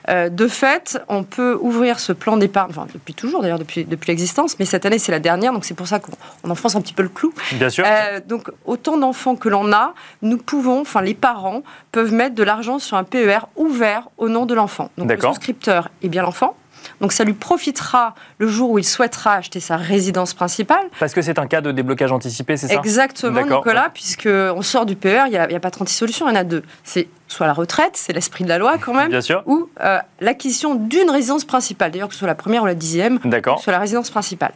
Euh, 0.09 0.29
de 0.29 0.47
fait, 0.47 1.01
on 1.07 1.23
peut 1.23 1.57
ouvrir 1.59 1.99
ce 1.99 2.13
plan 2.13 2.37
d'épargne, 2.37 2.69
enfin, 2.69 2.87
depuis 2.93 3.13
toujours 3.13 3.41
d'ailleurs, 3.41 3.59
depuis, 3.59 3.85
depuis 3.85 4.09
l'existence, 4.09 4.57
mais 4.59 4.65
cette 4.65 4.85
année 4.85 4.99
c'est 4.99 5.11
la 5.11 5.19
dernière, 5.19 5.51
donc 5.51 5.65
c'est 5.65 5.73
pour 5.73 5.87
ça 5.87 5.99
qu'on 5.99 6.49
enfonce 6.49 6.75
un 6.75 6.81
petit 6.81 6.93
peu 6.93 7.03
le 7.03 7.09
clou. 7.09 7.33
Bien 7.53 7.69
sûr. 7.69 7.83
Euh, 7.87 8.19
donc 8.25 8.51
autant 8.65 8.97
d'enfants 8.97 9.35
que 9.35 9.49
l'on 9.49 9.71
a, 9.73 9.93
nous 10.21 10.37
pouvons, 10.37 10.81
enfin 10.81 11.01
les 11.01 11.15
parents 11.15 11.63
peuvent 11.91 12.13
mettre 12.13 12.35
de 12.35 12.43
l'argent 12.43 12.77
sur 12.77 12.97
un 12.97 13.03
PER 13.03 13.39
ouvert 13.55 14.09
au 14.17 14.29
nom 14.29 14.45
de 14.45 14.53
l'enfant. 14.53 14.91
Donc 14.97 15.11
le 15.11 15.19
souscripteur 15.19 15.89
est 16.03 16.09
bien 16.09 16.21
l'enfant, 16.21 16.55
donc 17.01 17.13
ça 17.13 17.23
lui 17.23 17.33
profitera 17.33 18.15
le 18.37 18.47
jour 18.47 18.71
où 18.71 18.79
il 18.79 18.85
souhaitera 18.85 19.35
acheter 19.35 19.59
sa 19.59 19.77
résidence 19.77 20.33
principale. 20.33 20.85
Parce 20.99 21.13
que 21.13 21.21
c'est 21.21 21.39
un 21.39 21.47
cas 21.47 21.61
de 21.61 21.71
déblocage 21.71 22.11
anticipé, 22.11 22.57
c'est 22.57 22.67
ça? 22.67 22.75
Exactement, 22.75 23.45
Nicolas, 23.45 23.89
puisqu'on 23.93 24.61
sort 24.61 24.85
du 24.85 24.95
PER, 24.95 25.23
il 25.27 25.31
n'y 25.31 25.37
a, 25.37 25.43
a, 25.43 25.59
pas 25.59 25.71
36 25.71 25.95
solutions, 25.95 26.27
il 26.27 26.31
y 26.31 26.33
en 26.33 26.39
a 26.39 26.43
deux. 26.43 26.63
C'est 26.83 27.07
soit 27.27 27.47
la 27.47 27.53
retraite, 27.53 27.91
c'est 27.93 28.13
l'esprit 28.13 28.43
de 28.43 28.49
la 28.49 28.57
loi 28.57 28.77
quand 28.77 28.93
même, 28.93 29.09
Bien 29.09 29.21
sûr. 29.21 29.41
ou 29.45 29.69
euh, 29.83 29.97
l'acquisition 30.21 30.75
d'une 30.75 31.09
résidence 31.09 31.43
principale, 31.45 31.91
d'ailleurs 31.91 32.07
que 32.07 32.13
ce 32.13 32.19
soit 32.19 32.27
la 32.27 32.35
première 32.35 32.63
ou 32.63 32.65
la 32.65 32.75
dixième, 32.75 33.19
soit 33.59 33.71
la 33.71 33.79
résidence 33.79 34.09
principale. 34.09 34.51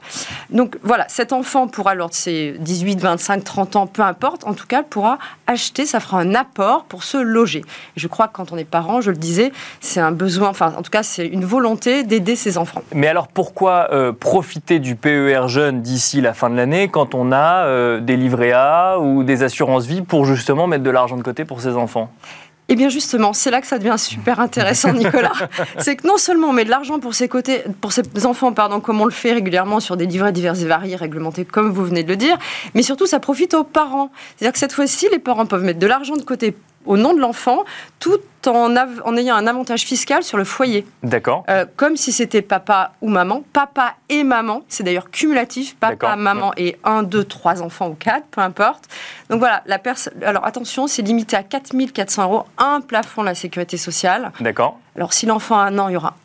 Donc 0.50 0.78
voilà, 0.84 1.06
cet 1.10 1.34
enfant 1.34 1.68
pourra, 1.68 1.96
lors 1.96 2.10
de 2.10 2.14
ses 2.14 2.56
18, 2.60 3.00
25, 3.00 3.44
30 3.44 3.76
ans, 3.76 3.88
peu 3.88 4.02
importe, 4.02 4.46
en 4.46 4.54
tout 4.54 4.68
cas, 4.68 4.84
pourra 4.84 5.18
acheter, 5.48 5.86
ça 5.86 6.00
fera 6.00 6.20
un 6.20 6.36
apport 6.36 6.86
pour 6.86 7.04
se 7.04 7.18
loger. 7.18 7.60
Et 7.60 8.00
je 8.00 8.08
crois 8.08 8.28
que 8.28 8.34
quand 8.34 8.52
on 8.52 8.58
est 8.58 8.66
parent, 8.66 9.02
je 9.02 9.12
le 9.12 9.18
disais, 9.18 9.52
c'est 9.82 10.00
un 10.00 10.12
besoin, 10.12 10.50
enfin 10.50 10.74
en 10.78 10.82
tout 10.82 10.92
cas, 10.92 11.04
c'est 11.04 11.26
une 11.26 11.46
volonté 11.46 12.04
d'aider 12.04 12.36
ses 12.36 12.58
enfants. 12.58 12.82
Mais 12.94 13.08
alors 13.08 13.28
pourquoi 13.28 13.88
euh, 13.92 14.12
profiter 14.12 14.80
du 14.80 14.96
PER 14.96 15.48
jeune 15.48 15.82
d'ici 15.82 16.22
la 16.22 16.34
fin 16.34 16.50
de 16.50 16.56
l'année 16.56 16.88
quand 16.88 17.16
on 17.16 17.32
a 17.32 17.66
euh, 17.66 18.00
des 18.00 18.16
livrets 18.16 18.52
A 18.52 19.00
ou 19.00 19.24
des 19.24 19.44
assurances 19.44 19.86
vie 19.86 20.02
pour 20.02 20.26
justement 20.26 20.68
mettre 20.68 20.84
de 20.84 20.90
l'argent 20.90 21.18
de 21.18 21.24
côté 21.24 21.46
pour 21.46 21.62
ses 21.62 21.76
enfants? 21.76 22.12
Eh 22.70 22.76
bien 22.76 22.90
justement, 22.90 23.34
c'est 23.34 23.52
là 23.52 23.62
que 23.62 23.68
ça 23.68 23.80
devient 23.80 23.98
super 23.98 24.40
intéressant, 24.40 24.94
Nicolas. 24.94 25.34
c'est 25.80 25.96
que 25.96 26.08
non 26.08 26.18
seulement 26.18 26.50
on 26.50 26.54
met 26.54 26.66
de 26.66 26.70
l'argent 26.70 27.00
pour 27.00 27.16
ses 27.16 27.28
côtés, 27.28 27.64
pour 27.82 27.92
ses 27.92 28.04
enfants, 28.26 28.54
pardon, 28.54 28.80
comme 28.80 29.02
on 29.02 29.06
le 29.06 29.12
fait 29.12 29.34
régulièrement 29.34 29.80
sur 29.80 29.98
des 29.98 30.06
livrets 30.06 30.32
divers 30.32 30.60
et 30.60 30.66
variés, 30.66 30.96
réglementés 30.96 31.46
comme 31.46 31.72
vous 31.72 31.86
venez 31.86 32.04
de 32.04 32.10
le 32.10 32.16
dire, 32.16 32.38
mais 32.76 32.84
surtout 32.84 33.08
ça 33.08 33.20
profite 33.20 33.56
aux 33.56 33.64
parents. 33.64 34.12
C'est-à-dire 34.38 34.54
que 34.54 34.60
cette 34.60 34.74
fois-ci, 34.74 35.08
les 35.12 35.20
parents 35.20 35.46
peuvent 35.46 35.64
mettre 35.64 35.80
de 35.80 35.88
l'argent 35.88 36.16
de 36.16 36.22
côté 36.22 36.56
au 36.86 36.98
nom 36.98 37.14
de 37.14 37.20
l'enfant, 37.20 37.64
tout 38.00 38.20
en, 38.48 38.76
en, 38.76 39.18
ayant 39.18 39.36
un 39.36 39.48
avantage 39.48 39.82
fiscal 39.82 40.24
sur 40.24 40.38
le 40.38 40.44
foyer. 40.44 40.86
D'accord. 41.04 41.44
Euh, 41.50 41.66
comme 41.76 41.98
si 41.98 42.12
c'était 42.12 42.42
papa 42.42 42.94
ou 43.02 43.10
maman. 43.10 43.44
Papa 43.54 43.96
et 44.08 44.24
maman, 44.24 44.64
c'est 44.70 44.84
d'ailleurs 44.84 45.12
cumulatif. 45.12 45.76
Papa, 45.76 46.16
maman 46.16 46.54
et 46.58 46.78
un, 46.84 47.04
deux, 47.04 47.24
trois 47.24 47.62
enfants 47.62 47.90
ou 47.90 47.96
quatre, 47.96 48.26
peu 48.32 48.42
importe. 48.42 48.86
Donc 49.30 49.40
voilà, 49.40 49.64
la 49.66 49.80
alors 50.26 50.46
attention, 50.46 50.88
c'est 50.88 51.02
limité 51.02 51.36
à 51.36 51.44
4400 51.44 52.24
euros, 52.24 52.44
un 52.58 52.82
plafond 52.82 53.22
de 53.22 53.28
la 53.28 53.36
sécurité 53.36 53.78
sociale. 53.78 54.32
D'accord. 54.40 54.80
Alors 54.96 55.14
si 55.14 55.26
l'enfant 55.26 55.58
a 55.58 55.64
un 55.64 55.78
an, 55.80 55.90
il 55.90 55.94
y 55.94 55.98
aura 55.98 56.16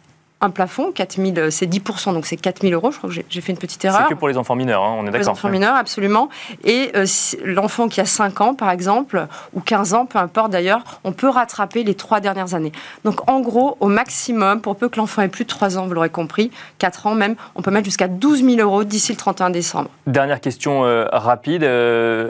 un 0.45 0.51
plafond, 0.51 0.93
4000, 0.93 1.39
euh, 1.39 1.51
c'est 1.51 1.67
10%, 1.67 2.13
donc 2.13 2.27
c'est 2.27 2.37
4000 2.37 2.75
euros. 2.75 2.91
Je 2.93 2.99
crois 2.99 3.11
que 3.11 3.17
j'ai 3.29 3.41
fait 3.41 3.53
une 3.53 3.59
petite 3.59 3.85
erreur. 3.85 4.03
C'est 4.03 4.15
que 4.15 4.19
pour 4.19 4.29
les 4.29 4.37
enfants 4.37 4.55
mineurs, 4.55 4.83
hein, 4.83 4.95
on 4.99 5.03
est 5.03 5.07
d'accord. 5.07 5.19
Les 5.19 5.29
enfants 5.29 5.49
mineurs, 5.49 5.75
absolument. 5.75 6.29
Et 6.65 6.93
euh, 6.95 7.07
l'enfant 7.45 7.89
qui 7.89 8.01
a 8.01 8.05
5 8.05 8.41
ans, 8.41 8.55
par 8.55 8.71
exemple, 8.71 9.27
ou 9.55 9.61
15 9.61 9.95
ans, 9.95 10.07
peu 10.07 10.19
importe 10.19 10.53
d'ailleurs, 10.53 10.83
on 11.05 11.13
peut 11.13 11.29
rattraper 11.29 11.83
les 11.85 11.95
3 11.95 12.21
dernières 12.21 12.55
années. 12.55 12.73
Donc 13.05 13.29
en 13.29 13.41
gros, 13.41 13.77
au 13.81 13.89
maximum, 13.89 14.61
pour 14.61 14.77
peu 14.77 14.89
que 14.89 14.99
l'enfant 14.99 15.23
ait 15.23 15.29
plus 15.29 15.45
de 15.45 15.49
3 15.49 15.79
ans, 15.79 15.87
vous 15.87 15.95
l'aurez 15.95 16.11
compris, 16.11 16.51
4 16.79 17.07
ans 17.07 17.15
même, 17.15 17.35
on 17.55 17.63
peut 17.63 17.71
mettre 17.71 17.87
jusqu'à 17.87 18.09
12 18.09 18.45
000 18.45 18.61
euros 18.61 18.85
d'ici 18.85 19.13
le 19.13 19.19
31 19.19 19.51
décembre. 19.51 19.89
Dernière 20.07 20.41
question 20.41 20.85
euh, 20.85 21.07
rapide. 21.13 21.65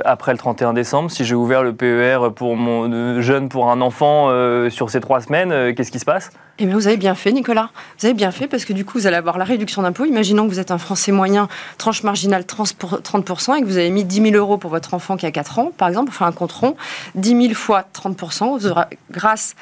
après 0.04 0.32
le 0.32 0.38
31 0.38 0.72
décembre, 0.72 1.10
si 1.10 1.24
j'ai 1.24 1.34
ouvert 1.34 1.62
le 1.62 1.74
PER 1.74 2.30
pour 2.34 2.56
mon 2.56 3.20
jeune, 3.20 3.48
pour 3.48 3.70
un 3.70 3.80
enfant 3.80 4.28
sur 4.70 4.90
ces 4.90 5.00
3 5.00 5.20
semaines, 5.20 5.74
qu'est-ce 5.74 5.90
qui 5.90 5.98
se 5.98 6.04
passe? 6.04 6.30
Eh 6.58 6.66
bien, 6.66 6.74
vous 6.76 6.86
avez 6.86 6.96
bien 6.96 7.16
fait, 7.16 7.32
Nicolas. 7.32 7.70
Vous 7.98 8.03
avez 8.04 8.14
bien 8.14 8.30
fait 8.30 8.46
parce 8.46 8.64
que 8.64 8.72
du 8.72 8.84
coup, 8.84 8.98
vous 8.98 9.06
allez 9.06 9.16
avoir 9.16 9.38
la 9.38 9.44
réduction 9.44 9.82
d'impôt. 9.82 10.04
Imaginons 10.04 10.44
que 10.46 10.52
vous 10.52 10.60
êtes 10.60 10.70
un 10.70 10.78
Français 10.78 11.12
moyen, 11.12 11.48
tranche 11.78 12.02
marginale 12.02 12.42
30% 12.42 13.56
et 13.56 13.60
que 13.60 13.66
vous 13.66 13.76
avez 13.76 13.90
mis 13.90 14.04
10 14.04 14.30
000 14.30 14.36
euros 14.36 14.58
pour 14.58 14.70
votre 14.70 14.94
enfant 14.94 15.16
qui 15.16 15.26
a 15.26 15.30
4 15.30 15.58
ans, 15.58 15.72
par 15.76 15.88
exemple, 15.88 16.06
pour 16.06 16.14
faire 16.14 16.26
un 16.26 16.32
compte 16.32 16.52
rond. 16.52 16.76
10 17.14 17.42
000 17.48 17.54
fois 17.54 17.84
30%, 17.94 18.58
vous 18.58 18.66
aurez, 18.66 18.84
grâce 19.10 19.54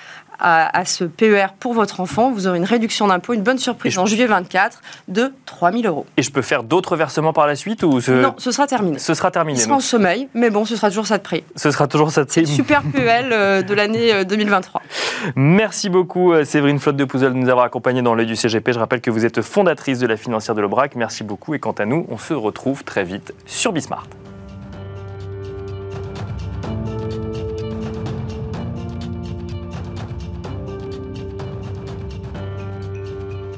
à, 0.42 0.85
ce 0.85 1.05
PER 1.05 1.46
pour 1.59 1.72
votre 1.72 2.00
enfant, 2.00 2.33
vous 2.33 2.46
aurez 2.46 2.59
une 2.59 2.64
réduction 2.64 3.07
d'impôt, 3.07 3.33
une 3.33 3.42
bonne 3.42 3.59
surprise 3.59 3.98
en 3.98 4.07
juillet 4.07 4.26
24 4.26 4.81
de 5.09 5.33
3 5.46 5.72
000 5.72 5.85
euros. 5.85 6.07
Et 6.16 6.22
je 6.22 6.31
peux 6.31 6.42
faire 6.42 6.64
d'autres 6.64 6.96
versements 6.96 7.33
par 7.33 7.46
la 7.46 7.55
suite 7.55 7.83
ou 7.83 8.00
Non, 8.09 8.35
ce 8.38 8.50
sera 8.50 8.66
terminé. 8.66 8.98
Ce 8.98 9.14
sera 9.14 9.31
terminé. 9.31 9.59
Ce 9.59 9.64
sera 9.64 9.76
en 9.76 9.81
sommeil, 9.81 10.28
mais 10.35 10.50
bon, 10.50 10.64
ce 10.64 10.76
sera 10.76 10.88
toujours 10.88 11.07
ça 11.07 11.18
de 11.18 11.22
prix. 11.22 11.44
Ce 11.57 11.70
sera 11.70 11.87
toujours 11.87 12.11
ça 12.11 12.24
de 12.24 12.28
prix. 12.28 12.46
Super 12.46 12.83
PEL 12.83 13.28
euh, 13.33 13.62
de 13.62 13.74
l'année 13.74 14.24
2023. 14.24 14.81
Euh, 14.81 15.31
Merci 15.37 15.88
beaucoup 15.88 16.33
euh, 16.33 16.44
Séverine 16.44 16.78
Flotte 16.78 16.96
de 16.96 17.05
Pouzel 17.05 17.33
de 17.33 17.38
nous 17.38 17.48
avoir 17.48 17.64
accompagnés 17.64 18.02
dans 18.02 18.14
l'œil 18.14 18.26
du 18.26 18.37
CGP. 18.37 18.72
Je 18.72 18.78
rappelle 18.78 19.00
que 19.00 19.11
vous 19.11 19.24
êtes 19.24 19.42
fondatrice 19.42 19.98
de 19.98 20.07
la 20.07 20.16
financière 20.16 20.55
de 20.55 20.61
l'Aubrac. 20.61 20.96
Merci 20.96 21.24
beaucoup 21.24 21.55
et 21.55 21.59
quant 21.59 21.72
à 21.72 21.85
nous, 21.85 22.07
on 22.11 22.18
se 22.18 22.35
retrouve 22.35 22.85
très 22.85 23.05
vite 23.05 23.33
sur 23.46 23.72
Bismart. 23.72 24.07